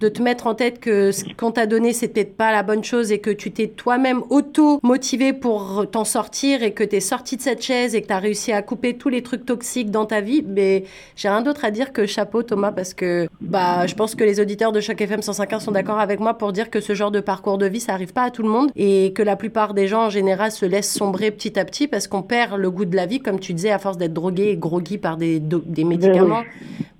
de 0.00 0.08
te 0.08 0.22
mettre 0.22 0.46
en 0.46 0.54
tête 0.54 0.80
que 0.80 1.12
ce 1.12 1.24
qu'on 1.36 1.50
t'a 1.50 1.66
donné, 1.66 1.92
c'est 1.92 2.08
peut-être 2.08 2.36
pas 2.36 2.52
la 2.52 2.62
bonne 2.62 2.84
chose 2.84 3.12
et 3.12 3.18
que 3.18 3.30
tu 3.30 3.50
t'es 3.50 3.68
toi-même 3.68 4.22
auto-motivé 4.30 5.32
pour 5.32 5.86
t'en 5.90 6.04
sortir 6.04 6.62
et 6.62 6.72
que 6.72 6.84
tu 6.84 6.96
es 6.96 7.00
sorti 7.00 7.36
de 7.36 7.42
cette 7.42 7.62
chaise 7.62 7.94
et 7.94 8.02
que 8.02 8.06
tu 8.06 8.12
as 8.12 8.18
réussi 8.18 8.52
à 8.52 8.62
couper 8.62 8.94
tous 8.94 9.08
les 9.08 9.22
trucs 9.22 9.44
toxiques 9.44 9.90
dans 9.90 10.06
ta 10.06 10.20
vie, 10.20 10.44
mais 10.46 10.84
j'ai 11.16 11.28
rien 11.28 11.42
d'autre 11.42 11.64
à 11.64 11.70
dire 11.70 11.92
que 11.92 12.06
chapeau 12.06 12.42
Thomas 12.42 12.72
parce 12.72 12.94
que 12.94 13.28
bah 13.40 13.86
je 13.86 13.94
pense 13.94 14.14
que 14.14 14.24
les 14.24 14.40
auditeurs 14.40 14.72
de 14.72 14.80
chaque 14.80 15.00
FM 15.00 15.20
105.1 15.20 15.60
sont 15.60 15.72
d'accord 15.72 15.98
avec 15.98 16.20
moi 16.20 16.34
pour 16.34 16.52
dire 16.52 16.70
que 16.70 16.80
ce 16.80 16.94
genre 16.94 17.10
de 17.10 17.20
parcours 17.20 17.58
de 17.58 17.66
vie, 17.66 17.80
ça 17.80 17.92
arrive 17.92 18.12
pas 18.12 18.24
à 18.24 18.30
tout 18.30 18.42
le 18.42 18.48
monde 18.48 18.70
et 18.76 19.12
que 19.12 19.22
la 19.22 19.36
plupart 19.36 19.74
des 19.74 19.88
gens 19.88 20.06
en 20.06 20.10
général 20.10 20.52
se 20.52 20.66
laissent 20.66 20.92
sombrer 20.92 21.30
petit 21.30 21.58
à 21.58 21.64
petit 21.64 21.88
parce 21.88 22.06
qu'on 22.06 22.22
perd 22.22 22.58
le 22.58 22.70
goût 22.70 22.84
de 22.84 22.96
la 22.96 23.06
vie, 23.06 23.20
comme 23.20 23.40
tu 23.40 23.54
disais, 23.54 23.70
à 23.70 23.78
force 23.78 23.96
d'être 23.96 24.12
drogué 24.12 24.48
et 24.48 24.56
groggy 24.56 24.98
par 24.98 25.16
des, 25.16 25.40
des 25.40 25.84
médicaments. 25.84 26.42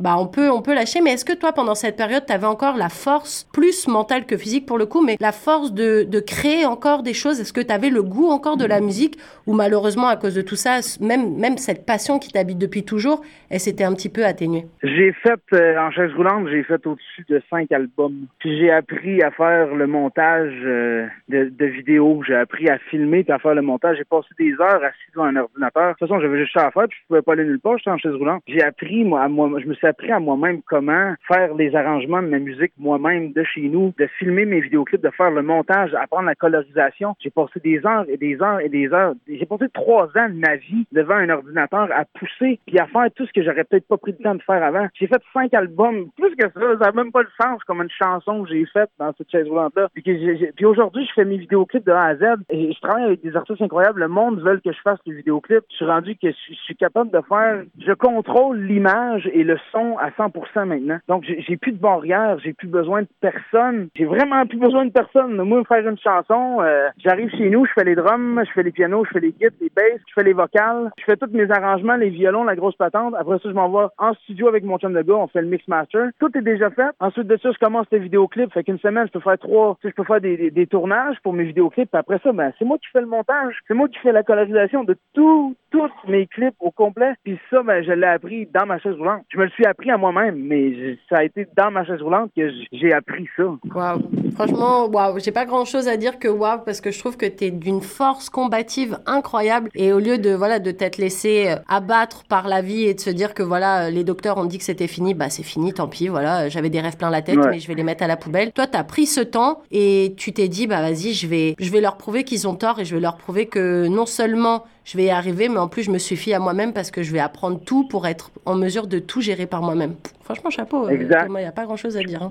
Bah 0.01 0.17
on 0.19 0.27
peut, 0.27 0.51
on 0.51 0.63
peut 0.63 0.75
lâcher, 0.75 1.01
mais 1.01 1.13
est-ce 1.13 1.25
que 1.25 1.33
toi, 1.33 1.53
pendant 1.53 1.75
cette 1.75 1.97
période, 1.97 2.25
tu 2.25 2.33
avais 2.33 2.47
la 2.77 2.89
force, 2.89 3.49
plus 3.53 3.89
mentale 3.89 4.27
que 4.27 4.37
physique 4.37 4.67
pour 4.67 4.79
le 4.79 4.87
coup, 4.87 5.05
mais 5.05 5.17
la 5.21 5.33
force 5.33 5.73
de, 5.73 6.03
de 6.03 6.21
créer 6.21 6.67
encore 6.67 7.03
des 7.03 7.15
choses 7.15 7.41
Est-ce 7.41 7.53
que 7.53 7.61
tu 7.61 7.73
avais 7.73 7.91
le 7.91 8.03
goût 8.03 8.29
encore 8.29 8.57
de 8.57 8.65
la 8.65 8.81
musique 8.81 9.19
ou 9.47 9.55
malheureusement, 9.55 10.09
à 10.09 10.17
cause 10.17 10.35
de 10.35 10.43
tout 10.43 10.57
ça, 10.57 10.81
même, 11.01 11.37
même 11.37 11.57
cette 11.57 11.87
passion 11.87 12.19
qui 12.19 12.31
t'habite 12.31 12.59
depuis 12.59 12.85
toujours, 12.85 13.23
elle 13.51 13.61
s'était 13.61 13.85
un 13.85 13.95
petit 13.95 14.11
peu 14.11 14.25
atténuée? 14.25 14.67
J'ai 14.83 15.13
fait, 15.13 15.41
euh, 15.53 15.79
en 15.79 15.91
chaise 15.91 16.13
roulante, 16.15 16.49
j'ai 16.51 16.63
fait 16.63 16.87
au-dessus 16.87 17.25
de 17.29 17.41
cinq 17.49 17.73
albums. 17.73 18.27
Puis 18.39 18.59
j'ai 18.59 18.71
appris 18.71 19.23
à 19.23 19.31
faire 19.31 19.75
le 19.75 19.87
montage 19.87 20.53
euh, 20.65 21.07
de, 21.29 21.65
vidéos, 21.65 22.23
j'ai 22.27 22.35
appris 22.35 22.69
à 22.69 22.79
filmer 22.91 23.25
puis 23.25 23.33
à 23.33 23.39
faire 23.39 23.55
le 23.55 23.63
montage. 23.63 23.97
J'ai 23.97 24.05
passé 24.05 24.29
des 24.39 24.53
heures 24.61 24.85
assis 24.85 25.11
devant 25.15 25.25
un 25.25 25.37
ordinateur. 25.37 25.89
De 25.89 25.99
toute 25.99 26.09
façon, 26.09 26.21
j'avais 26.21 26.39
juste 26.39 26.53
ça 26.53 26.67
à 26.67 26.71
faire, 26.71 26.89
puis 26.89 26.99
je 27.01 27.07
pouvais 27.07 27.23
pas 27.23 27.33
aller 27.33 27.45
nulle 27.45 27.61
part, 27.61 27.79
j'étais 27.79 27.91
en 27.91 27.99
chaise 27.99 28.15
roulante. 28.15 28.43
J'ai 28.47 28.63
appris, 28.63 29.05
moi, 29.05 29.27
moi, 29.29 29.51
je 29.63 29.67
me 29.67 29.75
suis 29.75 29.87
appris 29.87 30.13
à 30.13 30.21
moi-même 30.21 30.61
comment 30.63 31.15
faire 31.27 31.55
les 31.55 31.75
arrangements 31.75 32.23
de 32.23 32.29
ma 32.29 32.39
musique 32.39 32.58
moi-même 32.79 33.33
de 33.33 33.45
chez 33.45 33.69
nous, 33.69 33.93
de 33.99 34.07
filmer 34.19 34.45
mes 34.45 34.61
vidéoclips, 34.61 35.03
de 35.03 35.11
faire 35.11 35.31
le 35.31 35.43
montage, 35.43 35.95
apprendre 35.95 36.27
la 36.27 36.35
colorisation. 36.35 37.15
J'ai 37.21 37.31
passé 37.31 37.61
des 37.61 37.85
heures 37.85 38.05
et 38.09 38.17
des 38.17 38.41
heures 38.41 38.61
et 38.61 38.69
des 38.69 38.93
heures. 38.93 39.15
J'ai 39.29 39.47
passé 39.47 39.67
trois 39.73 40.07
ans 40.17 40.29
de 40.29 40.39
ma 40.39 40.57
vie 40.57 40.87
devant 40.93 41.15
un 41.15 41.29
ordinateur 41.29 41.89
à 41.93 42.05
pousser 42.05 42.61
puis 42.67 42.79
à 42.79 42.87
faire 42.87 43.07
tout 43.15 43.27
ce 43.27 43.33
que 43.33 43.43
j'aurais 43.43 43.65
peut-être 43.65 43.87
pas 43.87 43.97
pris 43.97 44.13
le 44.13 44.23
temps 44.23 44.35
de 44.35 44.43
faire 44.43 44.63
avant. 44.63 44.89
J'ai 44.95 45.07
fait 45.07 45.23
cinq 45.33 45.55
albums, 45.55 46.09
plus 46.17 46.35
que 46.37 46.49
ça, 46.49 46.61
ça 46.79 46.87
n'a 46.87 46.93
même 46.93 47.13
pas 47.13 47.23
le 47.23 47.29
sens 47.41 47.63
comme 47.65 47.83
une 47.83 47.91
chanson 47.91 48.43
que 48.43 48.51
j'ai 48.51 48.67
faite 48.67 48.91
dans 48.99 49.13
cette 49.17 49.31
chaise 49.31 49.49
roulante-là. 49.49 49.89
Puis, 49.95 50.65
aujourd'hui, 50.65 51.07
je 51.07 51.13
fais 51.15 51.25
mes 51.25 51.39
vidéoclips 51.39 51.85
de 51.85 51.93
A 51.93 52.05
à 52.05 52.17
Z 52.17 52.23
et 52.51 52.73
je 52.73 52.81
travaille 52.81 53.05
avec 53.05 53.23
des 53.23 53.37
artistes 53.37 53.63
incroyables. 53.63 54.01
Le 54.01 54.09
monde 54.09 54.41
veut 54.41 54.61
que 54.65 54.73
je 54.73 54.81
fasse 54.81 54.99
des 55.07 55.13
vidéoclips. 55.13 55.65
Je 55.71 55.77
suis 55.77 55.85
rendu 55.85 56.17
que 56.17 56.31
je 56.31 56.55
suis 56.55 56.77
capable 56.77 57.11
de 57.11 57.21
faire, 57.29 57.63
je 57.79 57.93
contrôle 57.93 58.61
l'image 58.61 59.29
et 59.33 59.45
le 59.45 59.59
son 59.73 59.97
à 59.99 60.11
100% 60.11 60.65
maintenant. 60.67 60.99
Donc, 61.09 61.25
j'ai 61.25 61.57
plus 61.57 61.73
de 61.73 61.79
barrière, 61.79 62.39
j'ai 62.49 62.55
plus 62.55 62.69
besoin 62.69 63.03
de 63.03 63.09
personne. 63.21 63.89
J'ai 63.95 64.07
vraiment 64.07 64.47
plus 64.47 64.59
besoin 64.59 64.87
de 64.87 64.91
personne. 64.91 65.37
Moi, 65.37 65.63
faire 65.65 65.87
une 65.87 65.99
chanson, 65.99 66.59
euh, 66.61 66.89
j'arrive 66.97 67.31
chez 67.31 67.51
nous, 67.51 67.67
je 67.67 67.73
fais 67.75 67.85
les 67.85 67.95
drums, 67.95 68.43
je 68.47 68.53
fais 68.53 68.63
les 68.63 68.73
pianos, 68.73 69.05
je 69.05 69.11
fais 69.11 69.21
les 69.21 69.33
guides, 69.33 69.53
les 69.61 69.71
basses, 69.75 70.01
je 70.09 70.13
fais 70.15 70.25
les 70.25 70.33
vocales, 70.33 70.91
je 70.99 71.05
fais 71.05 71.17
tous 71.17 71.31
mes 71.31 71.51
arrangements, 71.51 71.97
les 71.97 72.09
violons, 72.09 72.45
la 72.45 72.57
grosse 72.57 72.77
patente. 72.77 73.15
Après 73.19 73.39
ça, 73.39 73.51
je 73.51 73.55
m'envoie 73.55 73.93
en 73.99 74.15
studio 74.15 74.49
avec 74.49 74.65
mon 74.65 74.79
chum 74.79 74.95
de 74.95 75.03
gars, 75.03 75.15
on 75.15 75.29
fait 75.29 75.43
le 75.43 75.49
mix 75.49 75.67
master. 75.69 76.09
Tout 76.19 76.31
est 76.37 76.43
déjà 76.43 76.71
fait. 76.71 76.91
Ensuite 77.01 77.27
de 77.27 77.37
ça, 77.37 77.51
je 77.53 77.59
commence 77.59 77.87
les 77.93 77.99
vidéoclips. 77.99 78.53
Fait 78.53 78.65
qu'une 78.65 78.79
semaine, 78.79 79.07
je 79.07 79.13
peux 79.13 79.21
faire 79.21 79.39
trois, 79.39 79.77
tu 79.81 79.89
sais, 79.89 79.91
je 79.91 80.03
peux 80.03 80.05
faire 80.05 80.21
des, 80.21 80.51
des, 80.51 80.67
tournages 80.67 81.17
pour 81.23 81.35
mes 81.35 81.45
vidéoclips. 81.45 81.91
Puis 81.91 81.99
après 81.99 82.19
ça, 82.23 82.33
ben, 82.33 82.53
c'est 82.59 82.65
moi 82.65 82.79
qui 82.79 82.89
fais 82.93 83.01
le 83.01 83.07
montage. 83.07 83.59
C'est 83.69 83.75
moi 83.75 83.89
qui 83.89 83.99
fais 83.99 84.13
la 84.13 84.23
colorisation 84.23 84.85
de 84.85 84.97
tout, 85.13 85.55
tous 85.71 85.91
mes 86.07 86.27
clips 86.27 86.55
au 86.61 86.71
complet. 86.71 87.13
Puis 87.25 87.39
ça, 87.51 87.63
ben, 87.63 87.85
je 87.85 87.93
l'ai 87.93 88.07
appris 88.07 88.49
dans 88.55 88.67
ma 88.67 88.79
chaise 88.79 88.95
roulante. 88.95 89.23
Je 89.33 89.39
me 89.39 89.45
le 89.45 89.51
suis 89.51 89.67
appris 89.67 89.91
à 89.91 89.97
moi-même, 89.97 90.37
mais 90.37 90.97
ça 91.09 91.19
a 91.19 91.25
été 91.25 91.47
dans 91.57 91.71
ma 91.71 91.85
chaise 91.85 92.01
roulante 92.01 92.31
que 92.37 92.51
j'ai 92.73 92.93
appris 92.93 93.29
ça. 93.37 93.45
Waouh. 93.75 94.03
Franchement, 94.35 94.87
waouh. 94.87 95.19
J'ai 95.19 95.33
pas 95.33 95.45
grand 95.45 95.65
chose 95.65 95.89
à 95.89 95.97
dire 95.97 96.19
que 96.19 96.29
waouh, 96.29 96.61
parce 96.65 96.81
que 96.81 96.91
je 96.91 96.99
trouve 96.99 97.17
que 97.17 97.27
tu 97.27 97.45
es 97.45 97.51
d'une 97.51 97.81
force 97.81 98.31
combative 98.31 98.99
incroyable. 99.07 99.71
Et 99.75 99.93
au 99.93 99.99
lieu 99.99 100.19
de, 100.19 100.31
voilà, 100.31 100.59
de 100.59 100.71
t'être 100.71 100.99
laissé 100.99 101.49
euh, 101.49 101.57
abattre 101.69 102.25
par 102.29 102.49
la 102.49 102.63
vie 102.63 102.85
et 102.85 102.95
de 102.95 103.01
se 103.01 103.11
dire 103.11 103.35
que 103.35 103.43
voilà, 103.43 103.91
les 103.91 104.05
docteurs 104.05 104.39
ont 104.39 104.45
dit 104.45 104.59
que 104.59 104.65
c'était 104.65 104.87
fini, 104.87 105.15
bah 105.15 105.31
c'est 105.31 105.43
fini, 105.43 105.73
tant 105.73 105.89
pis, 105.89 106.09
voilà, 106.09 106.49
j'avais 106.49 106.71
des 106.71 106.81
rêves 106.81 106.97
plein 106.97 107.11
la 107.11 107.23
tête, 107.23 107.39
mais 107.51 107.59
je 107.59 107.69
vais 107.69 107.75
les 107.75 107.83
mettre 107.83 108.05
à 108.05 108.07
la 108.07 108.17
poubelle. 108.17 108.53
Toi, 108.53 108.67
tu 108.67 108.77
as 108.77 108.85
pris 108.85 109.07
ce 109.07 109.21
temps 109.21 109.63
et 109.71 110.15
tu 110.17 110.33
t'es 110.33 110.49
dit, 110.49 110.67
bah 110.67 110.81
vas-y, 110.81 111.13
je 111.13 111.27
vais, 111.27 111.55
je 111.59 111.71
vais 111.71 111.81
leur 111.81 111.97
prouver 111.97 112.25
qu'ils 112.25 112.49
ont 112.49 112.55
tort 112.55 112.81
et 112.81 112.85
je 112.85 112.95
vais 112.95 113.01
leur 113.01 113.17
prouver 113.17 113.47
que 113.47 113.87
non 113.89 114.07
seulement 114.07 114.65
je 114.89 114.97
vais 114.97 115.05
y 115.05 115.11
arriver, 115.11 115.51
mais 115.51 115.59
en 115.59 115.69
plus, 115.69 115.83
je 115.83 115.91
me 115.91 115.99
suffis 115.99 116.33
à 116.33 116.39
moi-même 116.39 116.73
parce 116.73 116.91
que 116.91 117.03
je 117.03 117.13
vais 117.13 117.19
apprendre 117.19 117.61
tout 117.63 117.87
pour 117.87 118.07
être 118.07 118.31
en 118.47 118.55
mesure 118.55 118.87
de 118.87 118.99
tout 118.99 119.21
gérer 119.21 119.45
par 119.45 119.61
moi-même. 119.61 119.97
Franchement, 120.23 120.49
chapeau. 120.49 120.89
Euh, 120.89 120.95
il 120.95 121.07
n'y 121.07 121.45
a 121.45 121.53
pas 121.53 121.65
grand-chose 121.67 121.99
à 121.99 122.03
dire. 122.03 122.23
Hein. 122.23 122.31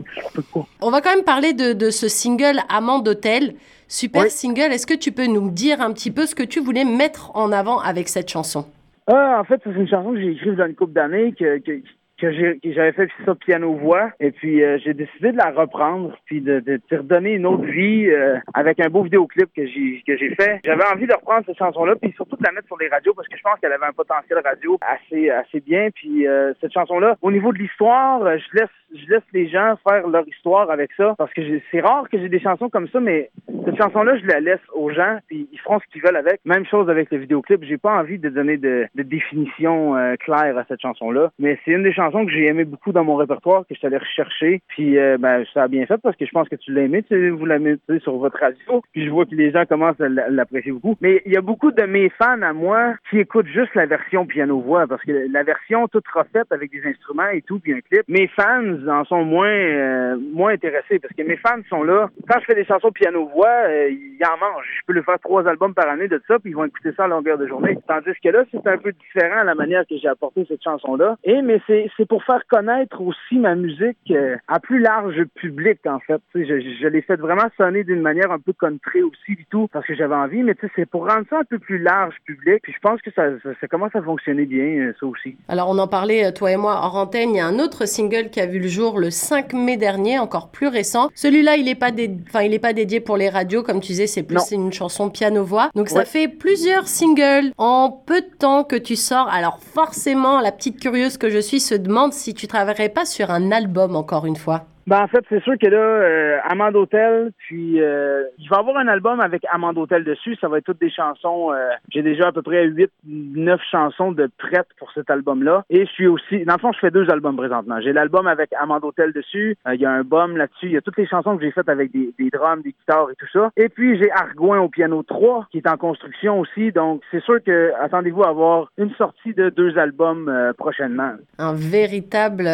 On 0.82 0.90
va 0.90 1.02
quand 1.02 1.14
même 1.14 1.24
parler 1.24 1.54
de, 1.54 1.90
ce 1.92 2.08
single 2.08 2.60
Amant 2.68 2.98
d'hôtel. 2.98 3.54
Super 3.88 4.32
single. 4.32 4.74
Est-ce 4.74 4.88
que 4.88 4.96
tu 4.96 5.12
peux 5.12 5.28
nous 5.28 5.52
dire 5.52 5.82
un 5.82 5.94
petit 5.94 6.10
peu 6.10 6.26
ce 6.26 6.34
que 6.34 6.42
tu 6.42 6.60
voulais 6.60 6.84
mettre 6.84 7.30
en 7.36 7.52
avant 7.52 7.80
avec 7.80 8.10
cette 8.10 8.28
chanson? 8.28 8.66
Ah, 9.06 9.38
en 9.40 9.44
fait, 9.44 9.62
c'est 9.64 9.70
une 9.70 9.88
chanson 9.88 10.14
que 10.14 10.20
j'ai 10.20 10.32
écrite 10.32 10.56
dans 10.56 10.66
une 10.66 10.74
couple 10.74 10.94
d'années, 10.94 11.36
que, 11.38 11.60
que 11.60 11.80
j'avais 12.20 12.92
fait 12.94 13.10
ça 13.26 13.36
piano-voix 13.36 14.12
et 14.20 14.32
puis 14.32 14.64
euh, 14.64 14.78
j'ai 14.84 14.94
décidé 14.94 15.32
de 15.32 15.38
la 15.38 15.52
reprendre 15.52 16.18
puis 16.26 16.42
de, 16.42 16.60
de, 16.60 16.80
redonner 16.92 17.34
une 17.34 17.46
autre 17.46 17.66
vie 17.66 18.10
euh, 18.10 18.38
avec 18.54 18.80
un 18.80 18.90
beau 18.90 19.04
vidéoclip 19.04 19.50
que 19.56 19.66
j'ai 19.68 20.04
que 20.06 20.18
j'ai 20.18 20.34
fait. 20.36 20.60
J'avais 20.66 20.86
envie 20.92 21.06
de 21.06 21.14
reprendre 21.14 21.44
cette 21.46 21.58
chanson-là 21.58 21.96
puis 21.96 22.12
surtout 22.16 22.36
de 22.36 22.44
la 22.44 22.52
mettre 22.52 22.68
sur 22.68 22.78
les 22.78 22.88
radios 22.88 23.14
parce 23.14 23.28
que 23.28 23.38
je 23.38 23.44
pense 23.44 23.60
qu'elle 23.60 23.72
avait 23.72 23.86
un 23.86 23.94
potentiel 23.94 24.40
radio 24.44 24.78
assez 24.82 25.30
assez 25.30 25.60
bien 25.60 25.90
puis 25.94 26.28
euh, 26.28 26.54
cette 26.60 26.74
chanson-là 26.74 27.18
au 27.22 27.32
niveau 27.32 27.54
de 27.54 27.60
l'histoire, 27.60 28.22
je 28.38 28.60
laisse 28.60 28.70
je 28.94 29.10
laisse 29.10 29.24
les 29.34 29.48
gens 29.50 29.76
faire 29.88 30.08
leur 30.08 30.28
histoire 30.28 30.70
avec 30.72 30.92
ça 30.98 31.16
parce 31.18 31.34
que 31.34 31.42
c'est 31.72 31.82
rare 31.82 32.10
que 32.10 32.18
j'ai 32.18 32.30
des 32.30 32.40
chansons 32.40 32.70
comme 32.70 32.88
ça 32.90 33.00
mais 33.00 33.30
cette 33.66 33.78
chanson-là, 33.78 34.18
je 34.18 34.26
la 34.26 34.40
laisse 34.40 34.60
aux 34.74 34.92
gens 34.92 35.18
puis 35.28 35.48
ils 35.52 35.60
feront 35.60 35.80
ce 35.80 35.86
qu'ils 35.92 36.02
veulent 36.02 36.16
avec. 36.16 36.40
Même 36.46 36.66
chose 36.66 36.90
avec 36.90 37.12
le 37.12 37.18
vidéoclip, 37.18 37.64
j'ai 37.64 37.78
pas 37.78 37.94
envie 37.94 38.18
de 38.18 38.30
donner 38.30 38.58
de, 38.58 38.86
de 38.96 39.04
définition 39.04 39.96
claire 40.20 40.58
à 40.58 40.64
cette 40.68 40.82
chanson-là, 40.82 41.32
mais 41.40 41.60
c'est 41.64 41.72
une 41.72 41.84
des 41.84 41.94
chansons 41.94 42.26
que 42.26 42.32
j'ai 42.32 42.46
aimé 42.46 42.64
beaucoup 42.66 42.92
dans 42.92 43.04
mon 43.04 43.16
répertoire, 43.16 43.62
que 43.62 43.74
je 43.74 43.80
suis 43.80 43.88
allé 43.88 43.98
rechercher. 43.98 44.62
Puis 44.68 44.98
euh, 44.98 45.18
ben, 45.18 45.44
ça 45.54 45.64
a 45.64 45.68
bien 45.68 45.86
fait 45.86 45.98
parce 45.98 46.16
que 46.16 46.26
je 46.26 46.32
pense 46.32 46.50
que 46.50 46.56
tu 46.56 46.74
l'as 46.74 46.84
aimé, 46.84 47.04
tu 47.04 47.30
vous 47.30 47.46
l'aimez 47.46 47.78
sur 48.02 48.18
votre 48.18 48.40
radio. 48.40 48.82
Puis 48.92 49.06
je 49.06 49.10
vois 49.10 49.26
que 49.26 49.36
les 49.36 49.52
gens 49.52 49.66
commencent 49.66 50.00
à 50.02 50.10
l'apprécier 50.10 50.72
beaucoup. 50.72 50.96
Mais 51.02 51.22
il 51.26 51.34
y 51.34 51.38
a 51.38 51.42
beaucoup 51.42 51.72
de 51.72 51.84
mes 51.84 52.10
fans 52.10 52.42
à 52.42 52.54
moi 52.54 52.96
qui 53.10 53.20
écoutent 53.20 53.48
juste 53.48 53.74
la 53.76 53.86
version 53.86 54.26
piano-voix 54.26 54.88
parce 54.88 55.04
que 55.04 55.28
la 55.32 55.44
version 55.44 55.88
toute 55.88 56.08
refaite 56.08 56.52
avec 56.52 56.72
des 56.72 56.86
instruments 56.86 57.30
et 57.30 57.42
tout, 57.42 57.60
puis 57.60 57.74
un 57.74 57.82
clip, 57.82 58.04
mes 58.08 58.28
fans 58.28 58.77
en 58.88 59.06
sont 59.06 59.24
moins 59.24 59.48
euh, 59.48 60.18
moins 60.34 60.54
intéressés 60.54 61.00
parce 61.00 61.14
que 61.14 61.24
mes 61.24 61.38
fans 61.38 61.62
sont 61.70 61.84
là. 61.84 62.10
Quand 62.30 62.40
je 62.40 62.46
fais 62.46 62.56
des 62.56 62.66
chansons 62.66 62.92
piano-voix, 62.92 63.48
euh, 63.48 63.90
ils 63.90 64.26
en 64.26 64.38
mangent. 64.38 64.68
Je 64.80 64.86
peux 64.86 64.94
le 64.94 65.04
faire 65.04 65.20
trois 65.20 65.48
albums 65.48 65.74
par 65.74 65.90
année 65.90 66.08
de 66.08 66.22
ça, 66.28 66.40
puis 66.40 66.52
ils 66.52 66.56
vont 66.56 66.66
écouter 66.66 66.92
ça 66.96 67.06
à 67.06 67.08
longueur 67.08 67.38
de 67.38 67.48
journée. 67.48 67.78
Tandis 67.88 68.12
que 68.24 68.30
là, 68.30 68.44
c'est 68.52 68.68
un 68.68 68.78
peu 68.78 68.92
différent 68.92 69.44
la 69.44 69.56
manière 69.56 69.86
que 69.88 69.98
j'ai 69.98 70.08
apporté 70.08 70.46
cette 70.48 70.64
chanson-là. 70.64 71.18
Et 71.24 71.42
mais 71.42 71.62
c'est 71.68 71.90
c'est 71.98 72.08
pour 72.08 72.24
faire 72.24 72.42
connaître 72.50 73.02
aussi 73.02 73.38
ma 73.38 73.56
musique 73.56 73.98
euh, 74.12 74.36
à 74.48 74.60
plus 74.60 74.80
large 74.80 75.24
public, 75.36 75.80
en 75.86 76.00
fait. 76.00 76.22
Je, 76.36 76.44
je 76.44 76.88
l'ai 76.88 77.02
fait 77.02 77.16
vraiment 77.16 77.48
sonner 77.58 77.84
d'une 77.84 78.02
manière 78.02 78.32
un 78.32 78.40
peu 78.40 78.54
country 78.54 79.02
aussi 79.04 79.36
du 79.36 79.46
tout, 79.46 79.68
parce 79.72 79.86
que 79.86 79.96
j'avais 79.96 80.16
envie, 80.16 80.44
mais 80.44 80.56
c'est 80.76 80.86
pour 80.86 81.08
rendre 81.08 81.26
ça 81.30 81.40
un 81.40 81.44
peu 81.44 81.60
plus 81.60 81.80
large 81.80 82.16
public. 82.26 82.62
Puis 82.64 82.74
je 82.74 82.80
pense 82.80 83.02
que 83.02 83.12
ça, 83.12 83.24
ça, 83.60 83.68
commence 83.68 83.96
à 83.96 84.02
fonctionner 84.02 84.46
bien, 84.46 84.88
euh, 84.88 84.94
ça 85.00 85.06
aussi. 85.06 85.36
Alors 85.48 85.70
on 85.70 85.78
en 85.78 85.88
parlait, 85.88 86.26
euh, 86.26 86.32
toi 86.32 86.52
et 86.52 86.58
moi, 86.58 86.80
en 86.82 86.94
antenne, 86.98 87.32
il 87.32 87.38
y 87.38 87.40
a 87.40 87.48
un 87.48 87.60
autre 87.60 87.86
single 87.86 88.30
qui 88.30 88.40
a 88.40 88.46
vu 88.46 88.60
le 88.60 88.67
jour 88.70 89.00
le 89.00 89.12
5 89.12 89.54
mai 89.54 89.78
dernier, 89.78 90.20
encore 90.20 90.50
plus 90.50 90.68
récent. 90.68 91.10
Celui-là, 91.16 91.56
il 91.56 91.66
n'est 91.66 91.76
pas, 91.76 91.92
enfin, 92.30 92.44
il 92.44 92.54
est 92.54 92.60
pas 92.60 92.74
dédié 92.74 93.00
pour 93.00 93.18
les 93.18 93.30
radios, 93.30 93.64
comme 93.64 93.80
tu 93.80 93.94
disais, 93.94 94.08
c'est 94.08 94.24
plus 94.24 94.52
une 94.52 94.72
chanson 94.72 95.10
piano-voix. 95.10 95.70
Donc 95.76 95.90
ça 95.90 96.06
fait 96.06 96.28
plusieurs 96.28 96.88
singles 96.88 97.52
en 97.58 97.92
peu 97.92 98.22
de 98.22 98.36
temps 98.38 98.64
que 98.64 98.76
tu 98.76 98.96
sors. 98.96 99.28
Alors 99.30 99.60
forcément, 99.60 100.40
la 100.40 100.52
petite 100.52 100.80
curieuse 100.80 101.18
que 101.18 101.30
je 101.30 101.40
suis 101.40 101.60
se 101.60 101.76
demande 101.76 102.14
si 102.14 102.34
tu 102.34 102.48
travaillerais 102.48 102.90
pas 102.90 103.06
sur 103.06 103.32
un 103.32 103.52
album 103.52 103.96
encore 103.96 104.26
une 104.26 104.36
fois. 104.36 104.66
Ben, 104.88 105.02
en 105.02 105.08
fait, 105.10 105.26
c'est 105.28 105.44
sûr 105.44 105.56
que 105.62 105.68
là, 105.68 105.78
euh, 105.78 106.38
Amand 106.46 106.74
Hotel, 106.74 107.34
puis 107.38 107.82
euh, 107.82 108.24
il 108.40 108.48
va 108.48 108.56
y 108.56 108.60
avoir 108.62 108.78
un 108.78 108.88
album 108.88 109.20
avec 109.20 109.44
Amand 109.52 109.76
Hotel 109.76 110.06
dessus. 110.06 110.38
Ça 110.40 110.48
va 110.48 110.60
être 110.60 110.64
toutes 110.64 110.80
des 110.80 110.90
chansons. 110.90 111.52
Euh, 111.52 111.72
j'ai 111.90 112.02
déjà 112.02 112.30
à 112.30 112.32
peu 112.32 112.42
près 112.42 112.66
8, 112.66 112.90
9 113.06 113.60
chansons 113.70 114.14
de 114.14 114.30
prêtes 114.38 114.70
pour 114.80 114.90
cet 114.94 115.10
album-là. 115.10 115.66
Et 115.70 115.86
je 115.86 115.92
suis 115.92 116.08
aussi, 116.08 116.46
dans 116.46 116.54
le 116.54 116.60
fond, 116.60 116.72
je 116.72 116.80
fais 116.80 116.90
deux 116.90 117.10
albums 117.10 117.36
présentement. 117.36 117.82
J'ai 117.82 117.92
l'album 117.92 118.28
avec 118.28 118.54
Amand 118.54 118.80
Hotel 118.82 119.12
dessus. 119.12 119.58
Euh, 119.68 119.76
il 119.76 119.82
y 119.82 119.86
a 119.86 119.92
un 119.92 120.04
bum 120.04 120.38
là-dessus. 120.38 120.68
Il 120.68 120.72
y 120.72 120.78
a 120.78 120.82
toutes 120.82 120.98
les 120.98 121.08
chansons 121.08 121.36
que 121.36 121.44
j'ai 121.44 121.52
faites 121.52 121.68
avec 121.68 121.92
des, 121.92 122.14
des 122.18 122.30
drums, 122.30 122.64
des 122.64 122.72
guitares 122.72 123.12
et 123.12 123.16
tout 123.16 123.28
ça. 123.34 123.50
Et 123.58 123.68
puis, 123.68 123.98
j'ai 123.98 124.10
Argoin 124.12 124.62
au 124.62 124.70
piano 124.70 125.04
3, 125.04 125.50
qui 125.52 125.58
est 125.58 125.68
en 125.68 125.76
construction 125.76 126.40
aussi. 126.40 126.72
Donc, 126.72 127.02
c'est 127.12 127.24
sûr 127.24 127.44
que 127.44 127.74
attendez-vous 127.82 128.24
à 128.24 128.30
avoir 128.30 128.72
une 128.78 128.94
sortie 128.96 129.34
de 129.34 129.50
deux 129.50 129.78
albums 129.78 130.30
euh, 130.30 130.54
prochainement. 130.54 131.12
Un 131.40 131.54
véritable 131.54 132.48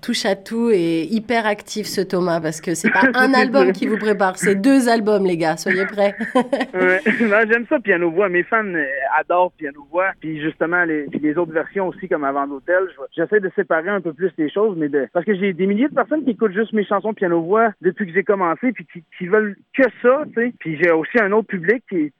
touche 0.00 0.26
à 0.26 0.36
tout 0.36 0.70
et 0.70 1.08
hyper 1.10 1.44
actif 1.44 1.71
ce 1.82 2.00
Thomas 2.00 2.40
parce 2.40 2.60
que 2.60 2.74
c'est 2.74 2.90
pas 2.90 3.08
un 3.14 3.32
album 3.34 3.72
qui 3.72 3.86
vous 3.86 3.98
prépare, 3.98 4.36
c'est 4.36 4.54
deux 4.54 4.88
albums 4.88 5.24
les 5.24 5.36
gars, 5.36 5.56
soyez 5.56 5.86
prêts. 5.86 6.14
ouais. 6.74 7.00
J'aime 7.48 7.66
ça 7.68 7.80
piano 7.80 8.10
voix, 8.10 8.28
mes 8.28 8.42
fans 8.42 8.64
euh, 8.64 8.84
adorent 9.18 9.52
piano 9.52 9.86
voix, 9.90 10.10
puis 10.20 10.40
justement 10.40 10.84
les, 10.84 11.04
puis 11.04 11.20
les 11.20 11.36
autres 11.36 11.52
versions 11.52 11.88
aussi 11.88 12.08
comme 12.08 12.24
avant 12.24 12.46
d'hôtel, 12.46 12.88
j'essaie 13.16 13.40
de 13.40 13.50
séparer 13.56 13.88
un 13.88 14.00
peu 14.00 14.12
plus 14.12 14.30
les 14.38 14.50
choses 14.50 14.76
mais 14.76 14.88
de 14.88 15.08
parce 15.12 15.24
que 15.24 15.34
j'ai 15.34 15.52
des 15.52 15.66
milliers 15.66 15.88
de 15.88 15.94
personnes 15.94 16.24
qui 16.24 16.30
écoutent 16.30 16.52
juste 16.52 16.72
mes 16.72 16.84
chansons 16.84 17.14
piano 17.14 17.40
voix 17.42 17.70
depuis 17.80 18.06
que 18.06 18.12
j'ai 18.12 18.24
commencé 18.24 18.72
puis 18.72 18.86
qui, 18.92 19.02
qui 19.18 19.26
veulent 19.26 19.56
que 19.76 19.84
ça, 20.02 20.22
tu 20.34 20.34
sais. 20.34 20.52
Puis 20.58 20.78
j'ai 20.80 20.90
aussi 20.90 21.18
un 21.18 21.32
autre 21.32 21.48
public 21.48 21.82
qui 21.88 22.12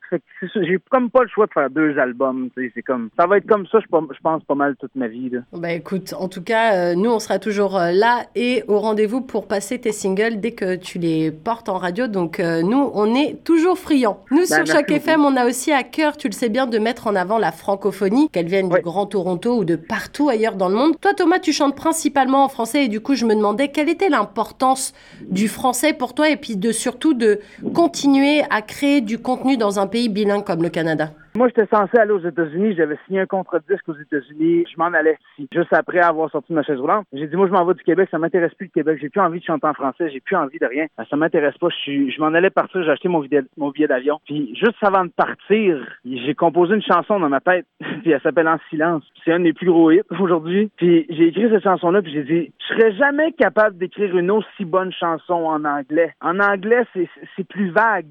j'ai 0.54 0.78
comme 0.90 1.10
pas 1.10 1.22
le 1.22 1.28
choix 1.28 1.46
de 1.46 1.52
faire 1.52 1.70
deux 1.70 1.98
albums. 1.98 2.50
C'est 2.56 2.82
comme 2.82 3.10
ça 3.18 3.26
va 3.26 3.38
être 3.38 3.46
comme 3.46 3.66
ça, 3.66 3.78
je, 3.80 3.86
pense 3.86 4.44
pas 4.44 4.54
mal 4.54 4.76
toute 4.76 4.94
ma 4.94 5.08
vie. 5.08 5.30
Là. 5.30 5.40
Ben 5.52 5.70
écoute, 5.70 6.14
en 6.18 6.28
tout 6.28 6.42
cas, 6.42 6.74
euh, 6.74 6.94
nous 6.94 7.10
on 7.10 7.18
sera 7.18 7.38
toujours 7.38 7.78
euh, 7.78 7.92
là 7.92 8.24
et 8.34 8.62
au 8.68 8.78
rendez-vous 8.78 9.20
pour 9.20 9.41
passer 9.46 9.78
tes 9.78 9.92
singles 9.92 10.40
dès 10.40 10.52
que 10.52 10.76
tu 10.76 10.98
les 10.98 11.31
portes 11.31 11.68
en 11.68 11.78
radio. 11.78 12.07
Donc 12.07 12.40
euh, 12.40 12.62
nous, 12.62 12.90
on 12.94 13.14
est 13.14 13.42
toujours 13.44 13.78
friands. 13.78 14.20
Nous 14.31 14.46
ben, 14.48 14.64
sur 14.64 14.66
chaque 14.66 14.90
FM, 14.90 15.24
on 15.24 15.37
a 15.37 15.46
aussi 15.46 15.72
à 15.72 15.83
cœur, 15.83 16.16
tu 16.16 16.28
le 16.28 16.33
sais 16.33 16.48
bien, 16.48 16.66
de 16.66 16.78
mettre 16.78 17.07
en 17.07 17.14
avant 17.14 17.38
la 17.38 17.52
francophonie, 17.52 18.28
qu'elle 18.31 18.46
vienne 18.46 18.68
du 18.68 18.81
Grand 18.81 19.07
Toronto 19.07 19.59
ou 19.59 19.64
de 19.64 19.76
partout 19.76 20.28
ailleurs 20.28 20.57
dans 20.57 20.68
le 20.68 20.74
monde. 20.74 20.94
Toi, 21.00 21.14
Thomas, 21.14 21.38
tu 21.38 21.52
chantes 21.52 21.76
principalement 21.76 22.44
en 22.44 22.48
français 22.48 22.85
et 22.85 22.88
du 22.88 23.00
coup, 23.00 23.14
je 23.14 23.26
me 23.26 23.35
demandais 23.35 23.68
quelle 23.68 23.88
était 23.88 24.09
l'importance 24.09 24.92
du 25.28 25.48
français 25.48 25.92
pour 25.92 26.14
toi 26.14 26.31
et 26.31 26.37
puis 26.37 26.57
de 26.57 26.72
surtout 26.72 27.14
de 27.14 27.40
continuer 27.74 28.42
à 28.50 28.62
créer 28.62 29.00
du 29.00 29.18
contenu 29.18 29.57
dans 29.57 29.78
un 29.78 29.87
pays 29.87 30.09
bilingue 30.09 30.44
comme 30.44 30.62
le 30.62 30.70
Canada? 30.70 31.12
Moi, 31.35 31.49
j'étais 31.49 31.66
censé 31.75 31.97
aller 31.99 32.12
aux 32.12 32.21
États-Unis. 32.21 32.75
J'avais 32.77 32.99
signé 33.07 33.21
un 33.21 33.27
contrat 33.27 33.59
de 33.59 33.64
disque 33.66 33.88
aux 33.88 33.97
États-Unis. 33.97 34.66
Je 34.71 34.77
m'en 34.77 34.92
allais 34.92 35.16
ici, 35.38 35.49
juste 35.51 35.73
après 35.73 36.01
avoir 36.01 36.31
sorti 36.31 36.53
ma 36.53 36.62
chaise 36.62 36.79
roulante. 36.79 37.07
J'ai 37.11 37.27
dit, 37.27 37.37
moi, 37.37 37.47
je 37.47 37.53
m'en 37.53 37.64
vais 37.64 37.73
du 37.73 37.83
Québec. 37.83 38.09
Ça 38.11 38.18
m'intéresse 38.18 38.53
plus 38.53 38.66
le 38.66 38.73
Québec. 38.73 38.99
J'ai 39.01 39.09
plus 39.09 39.21
envie 39.23 39.40
de 39.40 39.45
chanter 39.45 39.66
en 39.66 39.73
français. 39.73 40.11
J'ai 40.11 40.21
plus 40.21 40.37
envie 40.37 40.59
de 40.59 40.66
rien. 40.66 40.87
Ça 41.09 41.16
m'intéresse 41.16 41.57
pas. 41.57 41.68
Je, 41.87 42.11
je 42.11 42.21
m'en 42.21 42.35
allais 42.35 42.51
partir. 42.51 42.83
J'ai 42.83 42.90
acheté 42.90 43.09
mon 43.09 43.21
billet, 43.21 43.87
d'avion. 43.87 44.21
Puis, 44.27 44.55
juste 44.57 44.77
avant 44.83 45.07
de 45.07 45.11
partir, 45.11 45.79
j'ai 46.05 46.35
composé 46.35 46.75
une 46.75 46.83
chanson 46.83 47.18
dans 47.18 47.31
ma 47.31 47.40
tête. 47.40 47.64
puis, 48.03 48.11
elle 48.11 48.21
s'appelle 48.21 48.49
En 48.49 48.59
silence. 48.68 49.03
C'est 49.25 49.33
un 49.33 49.40
des 49.40 49.55
plus 49.55 49.68
gros 49.68 49.90
hits 49.90 50.03
aujourd'hui. 50.11 50.71
Puis, 50.77 51.07
j'ai 51.09 51.29
écrit 51.29 51.49
cette 51.49 51.64
chanson-là. 51.64 52.03
Puis, 52.03 52.12
j'ai 52.12 52.25
dit, 52.25 52.53
je 52.59 52.75
serais 52.75 52.92
jamais 52.92 53.33
capable 53.33 53.79
d'écrire 53.79 54.14
une 54.18 54.31
aussi 54.31 54.66
bonne 54.66 54.92
chanson 54.92 55.47
en 55.47 55.64
anglais. 55.64 56.12
En 56.21 56.40
anglais, 56.40 56.85
c'est 56.95 57.49
plus 57.49 57.71
vague. 57.71 58.05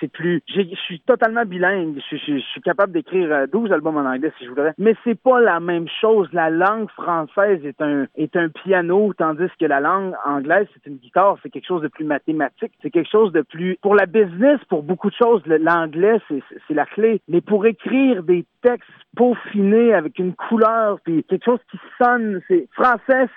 C'est 0.00 0.10
plus, 0.10 0.42
je 0.48 0.62
suis 0.86 1.00
totalement 1.00 1.44
bilingue. 1.44 2.00
Je 2.38 2.44
suis 2.46 2.60
capable 2.60 2.92
d'écrire 2.92 3.46
12 3.48 3.70
euh, 3.70 3.74
albums 3.74 3.96
en 3.96 4.06
anglais 4.06 4.32
si 4.38 4.44
je 4.44 4.50
voudrais, 4.50 4.74
mais 4.78 4.94
c'est 5.04 5.20
pas 5.20 5.40
la 5.40 5.60
même 5.60 5.86
chose. 6.00 6.28
La 6.32 6.50
langue 6.50 6.90
française 6.90 7.64
est 7.64 7.80
un 7.80 8.06
est 8.16 8.36
un 8.36 8.48
piano, 8.48 9.12
tandis 9.16 9.48
que 9.58 9.66
la 9.66 9.80
langue 9.80 10.14
anglaise 10.24 10.66
c'est 10.74 10.88
une 10.88 10.96
guitare. 10.96 11.38
C'est 11.42 11.50
quelque 11.50 11.66
chose 11.66 11.82
de 11.82 11.88
plus 11.88 12.04
mathématique. 12.04 12.72
C'est 12.82 12.90
quelque 12.90 13.10
chose 13.10 13.32
de 13.32 13.42
plus 13.42 13.76
pour 13.82 13.94
la 13.94 14.06
business, 14.06 14.60
pour 14.68 14.82
beaucoup 14.82 15.10
de 15.10 15.14
choses. 15.14 15.42
L'anglais 15.46 16.18
c'est 16.28 16.74
la 16.74 16.86
clé. 16.86 17.20
Mais 17.28 17.40
pour 17.40 17.66
écrire 17.66 18.22
des 18.22 18.46
textes 18.62 18.88
peaufinés 19.16 19.94
avec 19.94 20.18
une 20.18 20.34
couleur 20.34 20.98
puis 21.04 21.24
quelque 21.24 21.44
chose 21.44 21.60
qui 21.70 21.78
sonne, 21.98 22.40
c'est 22.48 22.68
français. 22.72 23.28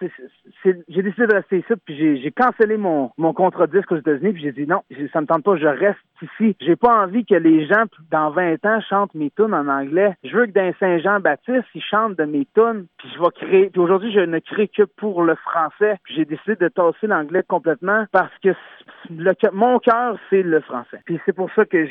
J'ai 0.64 1.02
décidé 1.02 1.28
de 1.28 1.36
rester 1.36 1.60
ici 1.60 1.74
puis 1.86 2.22
j'ai 2.22 2.32
cancellé 2.32 2.78
mon 2.78 3.12
mon 3.18 3.34
contrat 3.34 3.68
disque 3.68 3.92
aux 3.92 3.98
États-Unis 3.98 4.34
puis 4.34 4.44
j'ai 4.44 4.52
dit 4.52 4.68
non, 4.68 4.82
ça 5.12 5.22
me 5.22 5.26
tente 5.26 5.44
pas, 5.44 5.58
je 5.58 5.68
reste 5.68 6.00
ici. 6.24 6.56
J'ai 6.60 6.76
pas 6.76 7.04
envie 7.04 7.26
que 7.26 7.36
les 7.36 7.66
gens 7.68 7.84
dans 8.12 8.32
20 8.32 8.66
ans 8.66 8.80
chantent 8.90 9.14
mes 9.14 9.32
tunes 9.32 9.54
en 9.54 9.68
anglais. 9.68 10.14
Je 10.24 10.36
veux 10.36 10.46
que 10.46 10.52
dans 10.52 10.74
Saint-Jean-Baptiste, 10.80 11.66
ils 11.76 11.84
chantent 11.84 12.18
de 12.18 12.26
mes 12.26 12.48
tunes, 12.56 12.86
puis 12.98 13.10
je 13.16 13.22
vais 13.22 13.30
créer. 13.36 13.70
Puis 13.70 13.82
aujourd'hui, 13.82 14.12
je 14.14 14.22
ne 14.22 14.40
crée 14.40 14.68
que 14.68 14.84
pour 14.84 15.24
le 15.24 15.36
français. 15.36 15.98
J'ai 16.16 16.26
décidé 16.26 16.56
de 16.56 16.68
tasser 16.68 17.08
l'anglais 17.08 17.44
complètement 17.48 18.06
parce 18.12 18.32
que 18.44 18.50
le, 19.10 19.34
mon 19.54 19.80
cœur, 19.80 20.18
c'est 20.30 20.44
le 20.44 20.62
français. 20.62 21.00
Puis 21.06 21.20
c'est 21.26 21.34
pour 21.34 21.50
ça 21.56 21.66
que 21.66 21.88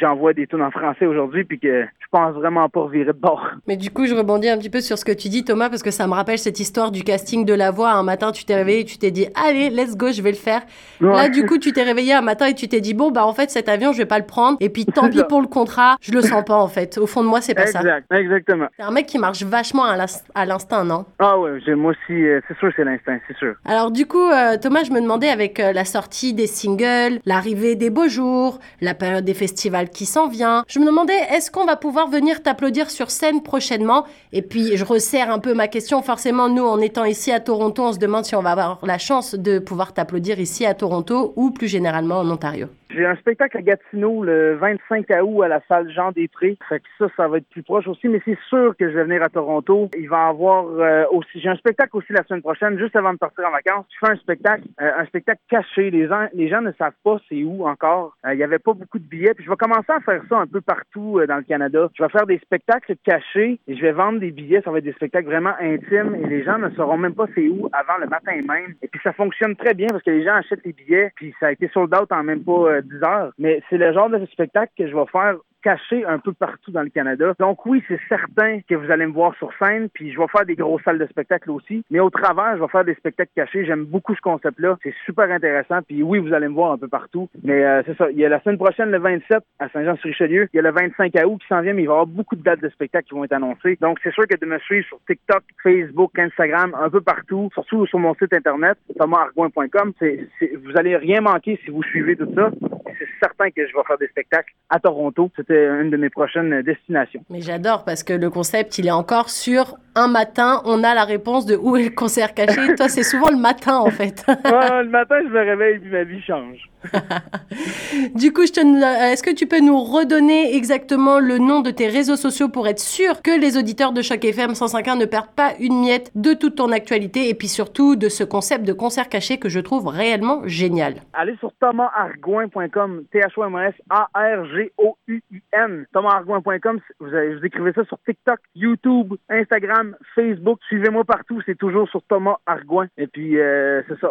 j'envoie 0.00 0.32
des 0.32 0.46
tunes 0.46 0.62
en 0.62 0.70
français 0.70 1.06
aujourd'hui, 1.06 1.44
puis 1.44 1.58
que 1.58 1.82
je 1.82 2.06
pense 2.10 2.34
vraiment 2.34 2.68
pas 2.68 2.86
virer 2.88 3.12
de 3.12 3.18
bord. 3.18 3.46
Mais 3.66 3.76
du 3.76 3.90
coup, 3.90 4.06
je 4.06 4.14
rebondis 4.14 4.48
un 4.48 4.58
petit 4.58 4.70
peu 4.70 4.80
sur 4.80 4.98
ce 4.98 5.04
que 5.04 5.12
tu 5.12 5.28
dis, 5.28 5.44
Thomas, 5.44 5.68
parce 5.68 5.82
que 5.82 5.90
ça 5.90 6.06
me 6.06 6.12
rappelle 6.12 6.38
cette 6.38 6.60
histoire 6.60 6.90
du 6.90 7.02
casting 7.02 7.44
de 7.44 7.54
la 7.54 7.70
voix. 7.70 7.92
Un 7.92 8.02
matin, 8.02 8.32
tu 8.32 8.44
t'es 8.44 8.54
réveillé, 8.54 8.84
tu 8.84 8.98
t'es 8.98 9.10
dit, 9.10 9.26
allez, 9.34 9.70
let's 9.70 9.96
go, 9.96 10.10
je 10.12 10.22
vais 10.22 10.30
le 10.30 10.36
faire. 10.36 10.62
Là, 11.00 11.28
du 11.28 11.46
coup, 11.46 11.58
tu 11.58 11.72
t'es 11.72 11.82
réveillé 11.82 12.14
un 12.14 12.22
matin 12.22 12.46
et 12.46 12.54
tu 12.54 12.68
t'es 12.68 12.80
dit, 12.80 12.94
bon, 12.94 13.10
bah 13.10 13.26
en 13.26 13.32
fait, 13.32 13.50
cet 13.50 13.68
avion, 13.74 13.92
je 13.92 13.98
vais 13.98 14.06
pas 14.06 14.18
le 14.18 14.26
prendre. 14.26 14.56
Et 14.60 14.68
puis, 14.68 14.86
tant 14.86 15.08
pis 15.10 15.22
pour 15.28 15.40
le 15.40 15.46
contrat, 15.46 15.96
je 16.00 16.12
le 16.12 16.22
sens 16.22 16.44
pas 16.44 16.56
en 16.56 16.68
fait. 16.68 16.98
Au 16.98 17.06
fond 17.06 17.22
de 17.22 17.28
moi, 17.28 17.40
c'est 17.40 17.54
pas 17.54 17.66
ça. 17.66 17.80
Exactement. 18.10 18.66
C'est 18.76 18.84
un 18.84 18.90
mec 18.90 19.06
qui 19.06 19.18
marche 19.18 19.42
vachement 19.42 19.84
à 19.84 20.46
l'instinct, 20.46 20.84
non? 20.84 21.04
Ah 21.18 21.38
ouais, 21.38 21.60
moi 21.74 21.92
aussi, 21.92 22.12
euh, 22.12 22.40
c'est 22.48 22.56
sûr, 22.58 22.70
c'est 22.76 22.84
l'instinct, 22.84 23.18
c'est 23.28 23.36
sûr. 23.36 23.54
Alors 23.64 23.90
du 23.90 24.06
coup, 24.06 24.30
euh, 24.30 24.56
Thomas, 24.60 24.84
je 24.84 24.90
me 24.90 25.00
demandais 25.00 25.28
avec 25.28 25.60
euh, 25.60 25.72
la 25.72 25.84
sortie 25.84 26.32
des 26.32 26.46
singles, 26.46 27.20
l'arrivée 27.24 27.74
des 27.74 27.90
beaux 27.90 28.08
jours, 28.08 28.58
la 28.80 28.94
période 28.94 29.24
des 29.24 29.34
festivals 29.34 29.90
qui 29.90 30.06
s'en 30.06 30.28
vient, 30.28 30.64
je 30.68 30.78
me 30.78 30.86
demandais 30.86 31.18
est-ce 31.30 31.50
qu'on 31.50 31.64
va 31.64 31.76
pouvoir 31.76 32.08
venir 32.08 32.42
t'applaudir 32.42 32.90
sur 32.90 33.10
scène 33.10 33.42
prochainement? 33.42 34.06
Et 34.32 34.42
puis 34.42 34.76
je 34.76 34.84
resserre 34.84 35.30
un 35.30 35.38
peu 35.38 35.54
ma 35.54 35.68
question. 35.68 36.02
Forcément, 36.02 36.48
nous, 36.48 36.64
en 36.64 36.80
étant 36.80 37.04
ici 37.04 37.32
à 37.32 37.40
Toronto, 37.40 37.82
on 37.82 37.92
se 37.92 37.98
demande 37.98 38.24
si 38.24 38.34
on 38.34 38.42
va 38.42 38.52
avoir 38.52 38.78
la 38.82 38.98
chance 38.98 39.34
de 39.34 39.58
pouvoir 39.58 39.92
t'applaudir 39.92 40.38
ici 40.38 40.66
à 40.66 40.74
Toronto 40.74 41.32
ou 41.36 41.50
plus 41.50 41.68
généralement 41.68 42.18
en 42.18 42.30
Ontario. 42.30 42.68
J'ai 42.94 43.06
un 43.06 43.16
spectacle 43.16 43.58
à 43.58 43.62
Gatineau 43.62 44.22
le 44.22 44.54
25 44.54 45.06
août 45.24 45.42
à 45.42 45.48
la 45.48 45.60
salle 45.66 45.90
Jean 45.90 46.12
Després. 46.12 46.56
Fait 46.68 46.78
que 46.78 46.86
ça, 46.96 47.06
ça 47.16 47.26
va 47.26 47.38
être 47.38 47.48
plus 47.48 47.64
proche 47.64 47.88
aussi, 47.88 48.06
mais 48.06 48.20
c'est 48.24 48.38
sûr 48.48 48.76
que 48.78 48.88
je 48.88 48.94
vais 48.94 49.02
venir 49.02 49.20
à 49.20 49.28
Toronto. 49.28 49.90
Il 49.98 50.08
va 50.08 50.26
y 50.26 50.30
avoir 50.30 50.66
euh, 50.66 51.04
aussi, 51.10 51.40
j'ai 51.40 51.48
un 51.48 51.56
spectacle 51.56 51.96
aussi 51.96 52.12
la 52.12 52.22
semaine 52.22 52.42
prochaine, 52.42 52.78
juste 52.78 52.94
avant 52.94 53.12
de 53.12 53.18
partir 53.18 53.46
en 53.48 53.50
vacances. 53.50 53.86
Je 53.94 54.06
fais 54.06 54.12
un 54.12 54.16
spectacle, 54.16 54.62
euh, 54.80 54.92
un 54.96 55.04
spectacle 55.06 55.40
caché. 55.48 55.90
Les 55.90 56.06
gens, 56.06 56.28
les 56.34 56.48
gens 56.48 56.60
ne 56.60 56.70
savent 56.78 56.94
pas 57.02 57.16
c'est 57.28 57.42
où 57.42 57.66
encore. 57.66 58.16
Euh, 58.24 58.34
il 58.34 58.36
n'y 58.36 58.44
avait 58.44 58.60
pas 58.60 58.74
beaucoup 58.74 59.00
de 59.00 59.08
billets. 59.08 59.34
Puis 59.34 59.44
je 59.44 59.50
vais 59.50 59.56
commencer 59.56 59.90
à 59.90 59.98
faire 59.98 60.22
ça 60.28 60.38
un 60.38 60.46
peu 60.46 60.60
partout 60.60 61.20
dans 61.26 61.36
le 61.36 61.42
Canada. 61.42 61.90
Je 61.98 62.02
vais 62.04 62.10
faire 62.10 62.26
des 62.26 62.38
spectacles 62.38 62.94
cachés 63.04 63.58
et 63.66 63.74
je 63.74 63.80
vais 63.80 63.92
vendre 63.92 64.20
des 64.20 64.30
billets. 64.30 64.62
Ça 64.64 64.70
va 64.70 64.78
être 64.78 64.84
des 64.84 64.92
spectacles 64.92 65.26
vraiment 65.26 65.54
intimes 65.60 66.14
et 66.14 66.28
les 66.28 66.44
gens 66.44 66.58
ne 66.58 66.70
sauront 66.70 66.98
même 66.98 67.14
pas 67.14 67.26
c'est 67.34 67.48
où 67.48 67.68
avant 67.72 67.98
le 68.00 68.06
matin 68.06 68.34
même. 68.46 68.74
Et 68.82 68.86
puis 68.86 69.00
ça 69.02 69.12
fonctionne 69.12 69.56
très 69.56 69.74
bien 69.74 69.88
parce 69.88 70.04
que 70.04 70.12
les 70.12 70.22
gens 70.22 70.34
achètent 70.34 70.64
les 70.64 70.72
billets. 70.72 71.10
Puis 71.16 71.34
ça 71.40 71.48
a 71.48 71.52
été 71.52 71.68
sold 71.74 71.92
out 71.92 72.12
en 72.12 72.22
même 72.22 72.44
pas 72.44 72.82
10 72.84 73.02
heures. 73.02 73.32
Mais 73.38 73.62
c'est 73.68 73.78
le 73.78 73.92
genre 73.92 74.10
de 74.10 74.24
spectacle 74.26 74.72
que 74.76 74.88
je 74.88 74.94
vais 74.94 75.06
faire 75.10 75.36
caché 75.64 76.04
un 76.04 76.18
peu 76.18 76.34
partout 76.34 76.70
dans 76.70 76.82
le 76.82 76.90
Canada. 76.90 77.32
Donc 77.40 77.64
oui, 77.64 77.82
c'est 77.88 77.98
certain 78.08 78.60
que 78.68 78.74
vous 78.74 78.90
allez 78.90 79.06
me 79.06 79.12
voir 79.12 79.34
sur 79.36 79.50
scène, 79.58 79.88
puis 79.88 80.12
je 80.12 80.18
vais 80.18 80.28
faire 80.28 80.44
des 80.44 80.56
grosses 80.56 80.82
salles 80.82 80.98
de 80.98 81.06
spectacle 81.06 81.50
aussi. 81.50 81.82
Mais 81.90 82.00
au 82.00 82.10
travers, 82.10 82.56
je 82.56 82.62
vais 82.62 82.68
faire 82.68 82.84
des 82.84 82.94
spectacles 82.94 83.30
cachés. 83.34 83.64
J'aime 83.64 83.84
beaucoup 83.84 84.14
ce 84.14 84.20
concept-là. 84.20 84.76
C'est 84.82 84.94
super 85.06 85.30
intéressant. 85.30 85.80
Puis 85.82 86.02
oui, 86.02 86.18
vous 86.18 86.34
allez 86.34 86.48
me 86.48 86.54
voir 86.54 86.72
un 86.72 86.78
peu 86.78 86.88
partout. 86.88 87.30
Mais 87.42 87.64
euh, 87.64 87.82
c'est 87.86 87.96
ça. 87.96 88.10
Il 88.10 88.18
y 88.18 88.26
a 88.26 88.28
la 88.28 88.40
semaine 88.42 88.58
prochaine, 88.58 88.90
le 88.90 88.98
27, 88.98 89.38
à 89.58 89.68
Saint-Jean-sur-Richelieu. 89.70 90.48
Il 90.52 90.56
y 90.56 90.60
a 90.60 90.62
le 90.62 90.70
25 90.70 91.12
août 91.26 91.40
qui 91.40 91.48
s'en 91.48 91.62
vient, 91.62 91.72
mais 91.72 91.82
il 91.82 91.86
va 91.86 91.92
y 91.92 91.96
avoir 91.96 92.06
beaucoup 92.06 92.36
de 92.36 92.42
dates 92.42 92.60
de 92.60 92.68
spectacles 92.68 93.08
qui 93.08 93.14
vont 93.14 93.24
être 93.24 93.32
annoncées. 93.32 93.78
Donc 93.80 93.98
c'est 94.02 94.12
sûr 94.12 94.26
que 94.28 94.36
de 94.36 94.46
me 94.46 94.58
suivre 94.58 94.86
sur 94.86 94.98
TikTok, 95.06 95.42
Facebook, 95.62 96.18
Instagram, 96.18 96.76
un 96.78 96.90
peu 96.90 97.00
partout, 97.00 97.48
surtout 97.54 97.86
sur 97.86 97.98
mon 97.98 98.14
site 98.14 98.34
internet, 98.34 98.76
thomasargoin.com, 98.98 99.92
vous 100.00 100.76
allez 100.76 100.96
rien 100.96 101.20
manquer 101.22 101.58
si 101.64 101.70
vous 101.70 101.82
suivez 101.84 102.16
tout 102.16 102.28
ça. 102.34 102.50
C'est 102.98 103.08
certain 103.20 103.50
que 103.50 103.66
je 103.66 103.74
vais 103.74 103.82
faire 103.86 103.98
des 103.98 104.08
spectacles 104.08 104.52
à 104.70 104.78
Toronto. 104.78 105.30
C'était 105.36 105.66
une 105.66 105.90
de 105.90 105.96
mes 105.96 106.10
prochaines 106.10 106.62
destinations. 106.62 107.24
Mais 107.30 107.40
j'adore 107.40 107.84
parce 107.84 108.02
que 108.02 108.12
le 108.12 108.30
concept, 108.30 108.78
il 108.78 108.86
est 108.86 108.92
encore 108.92 109.30
sur 109.30 109.76
un 109.94 110.08
matin, 110.08 110.60
on 110.64 110.82
a 110.82 110.94
la 110.94 111.04
réponse 111.04 111.46
de 111.46 111.56
où 111.56 111.76
est 111.76 111.84
le 111.84 111.90
concert 111.90 112.34
caché. 112.34 112.74
Toi, 112.76 112.88
c'est 112.88 113.02
souvent 113.02 113.30
le 113.30 113.36
matin, 113.36 113.78
en 113.78 113.90
fait. 113.90 114.24
le 114.28 114.88
matin, 114.88 115.16
je 115.22 115.28
me 115.28 115.40
réveille 115.40 115.80
et 115.84 115.88
ma 115.88 116.04
vie 116.04 116.22
change. 116.22 116.58
du 118.14 118.32
coup, 118.32 118.42
est-ce 118.42 119.22
que 119.22 119.34
tu 119.34 119.46
peux 119.46 119.60
nous 119.60 119.82
redonner 119.82 120.56
exactement 120.56 121.18
le 121.18 121.38
nom 121.38 121.60
de 121.60 121.70
tes 121.70 121.88
réseaux 121.88 122.16
sociaux 122.16 122.48
pour 122.48 122.68
être 122.68 122.80
sûr 122.80 123.22
que 123.22 123.38
les 123.38 123.56
auditeurs 123.56 123.92
de 123.92 124.02
Choc 124.02 124.24
FM 124.24 124.52
105.1 124.52 124.98
ne 124.98 125.06
perdent 125.06 125.34
pas 125.34 125.52
une 125.60 125.80
miette 125.80 126.10
de 126.14 126.34
toute 126.34 126.56
ton 126.56 126.72
actualité 126.72 127.28
et 127.28 127.34
puis 127.34 127.48
surtout 127.48 127.96
de 127.96 128.08
ce 128.08 128.24
concept 128.24 128.64
de 128.64 128.72
concert 128.72 129.08
caché 129.08 129.38
que 129.38 129.48
je 129.48 129.60
trouve 129.60 129.86
réellement 129.88 130.42
génial? 130.46 130.94
Allez 131.12 131.36
sur 131.36 131.52
thomasargoin.com, 131.60 133.04
T-H-O-M-A-S-A-R-G-O-U-I-N. 133.12 135.86
thomasargoin.com, 135.92 136.80
vous, 137.00 137.08
vous 137.08 137.44
écrivez 137.44 137.72
ça 137.72 137.84
sur 137.84 137.98
TikTok, 138.04 138.40
YouTube, 138.54 139.14
Instagram, 139.28 139.96
Facebook. 140.14 140.60
Suivez-moi 140.68 141.04
partout. 141.04 141.40
C'est 141.46 141.58
toujours 141.58 141.88
sur 141.88 142.02
Thomas 142.02 142.36
Argoin. 142.46 142.86
Et 142.96 143.06
puis, 143.06 143.38
euh, 143.38 143.82
c'est 143.88 143.98
ça. 144.00 144.08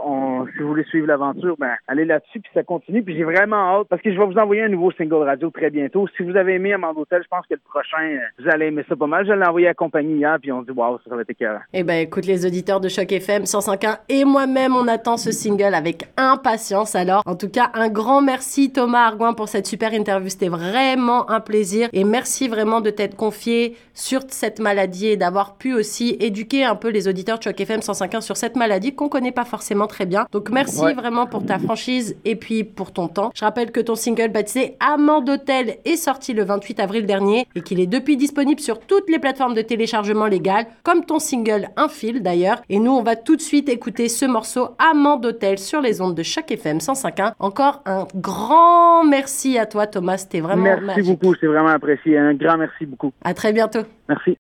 si 0.53 0.59
vous 0.59 0.67
voulez 0.67 0.83
suivre 0.85 1.07
l'aventure, 1.07 1.55
ben, 1.57 1.75
allez 1.87 2.05
là-dessus. 2.05 2.39
Puis 2.39 2.51
ça 2.53 2.62
continue. 2.63 3.03
Puis 3.03 3.15
j'ai 3.15 3.23
vraiment 3.23 3.79
hâte 3.79 3.87
parce 3.89 4.01
que 4.01 4.13
je 4.13 4.19
vais 4.19 4.25
vous 4.25 4.37
envoyer 4.37 4.63
un 4.63 4.69
nouveau 4.69 4.91
single 4.91 5.23
radio 5.23 5.49
très 5.49 5.69
bientôt. 5.69 6.07
Si 6.15 6.23
vous 6.23 6.35
avez 6.35 6.55
aimé 6.55 6.73
Amanda 6.73 6.99
Hotel, 6.99 7.21
je 7.23 7.27
pense 7.27 7.45
que 7.47 7.53
le 7.53 7.61
prochain, 7.69 8.03
euh, 8.03 8.19
vous 8.39 8.49
allez 8.49 8.67
aimer 8.67 8.83
ça 8.87 8.95
pas 8.95 9.07
mal. 9.07 9.25
Je 9.25 9.33
l'ai 9.33 9.45
envoyé 9.45 9.67
à 9.67 9.73
compagnie 9.73 10.15
hier. 10.15 10.37
Puis 10.41 10.51
on 10.51 10.61
dit, 10.61 10.71
waouh, 10.71 10.97
ça 11.07 11.15
va 11.15 11.21
être 11.21 11.29
écœurant. 11.29 11.59
Eh 11.73 11.83
ben, 11.83 12.01
écoute, 12.01 12.25
les 12.25 12.45
auditeurs 12.45 12.79
de 12.79 12.89
Choc 12.89 13.11
FM 13.11 13.43
105.1 13.43 13.99
et 14.09 14.25
moi-même, 14.25 14.75
on 14.75 14.87
attend 14.87 15.17
ce 15.17 15.31
single 15.31 15.73
avec 15.73 16.05
impatience. 16.17 16.95
Alors, 16.95 17.23
en 17.25 17.35
tout 17.35 17.49
cas, 17.49 17.71
un 17.73 17.89
grand 17.89 18.21
merci 18.21 18.71
Thomas 18.71 19.05
Argoin 19.07 19.33
pour 19.33 19.47
cette 19.47 19.67
super 19.67 19.93
interview. 19.93 20.29
C'était 20.29 20.49
vraiment 20.49 21.29
un 21.29 21.39
plaisir. 21.39 21.89
Et 21.93 22.03
merci 22.03 22.47
vraiment 22.47 22.81
de 22.81 22.89
t'être 22.89 23.15
confié 23.15 23.75
sur 23.93 24.21
cette 24.27 24.59
maladie 24.59 25.07
et 25.07 25.17
d'avoir 25.17 25.57
pu 25.57 25.73
aussi 25.73 26.17
éduquer 26.19 26.63
un 26.63 26.75
peu 26.75 26.89
les 26.89 27.07
auditeurs 27.07 27.39
de 27.39 27.43
Choc 27.43 27.59
FM 27.59 27.79
105.1 27.79 28.21
sur 28.21 28.37
cette 28.37 28.55
maladie 28.55 28.95
qu'on 28.95 29.09
connaît 29.09 29.31
pas 29.31 29.45
forcément 29.45 29.87
très 29.87 30.05
bien. 30.05 30.25
Donc 30.31 30.49
merci 30.49 30.93
vraiment 30.93 31.25
pour 31.25 31.45
ta 31.45 31.59
franchise 31.59 32.15
et 32.25 32.35
puis 32.35 32.52
pour 32.61 32.93
ton 32.93 33.07
temps. 33.07 33.31
Je 33.33 33.43
rappelle 33.43 33.71
que 33.71 33.79
ton 33.79 33.95
single 33.95 34.29
baptisé 34.29 34.75
Amant 34.79 35.21
d'hôtel 35.21 35.77
est 35.85 35.95
sorti 35.95 36.33
le 36.33 36.43
28 36.43 36.79
avril 36.79 37.05
dernier 37.07 37.47
et 37.55 37.61
qu'il 37.61 37.79
est 37.79 37.87
depuis 37.87 38.17
disponible 38.17 38.59
sur 38.59 38.79
toutes 38.79 39.09
les 39.09 39.17
plateformes 39.17 39.55
de 39.55 39.61
téléchargement 39.61 40.27
légales, 40.27 40.67
comme 40.83 41.05
ton 41.05 41.19
single 41.19 41.69
Un 41.77 41.87
fil 41.87 42.21
d'ailleurs. 42.21 42.61
Et 42.69 42.79
nous, 42.79 42.91
on 42.91 43.01
va 43.01 43.15
tout 43.15 43.35
de 43.35 43.41
suite 43.41 43.69
écouter 43.69 44.09
ce 44.09 44.25
morceau 44.25 44.69
Amant 44.77 45.17
d'hôtel 45.17 45.57
sur 45.57 45.81
les 45.81 46.01
ondes 46.01 46.15
de 46.15 46.23
Choc 46.23 46.51
FM 46.51 46.77
105.1. 46.77 47.33
Encore 47.39 47.81
un 47.85 48.05
grand 48.15 49.03
merci 49.03 49.57
à 49.57 49.65
toi 49.65 49.87
Thomas, 49.87 50.17
c'était 50.17 50.41
vraiment 50.41 50.77
Merci 50.81 51.01
beaucoup, 51.01 51.33
c'est 51.39 51.47
vraiment 51.47 51.69
apprécié. 51.69 52.17
Un 52.17 52.33
grand 52.33 52.57
merci 52.57 52.85
beaucoup. 52.85 53.11
À 53.23 53.33
très 53.33 53.53
bientôt. 53.53 53.81
Merci. 54.09 54.37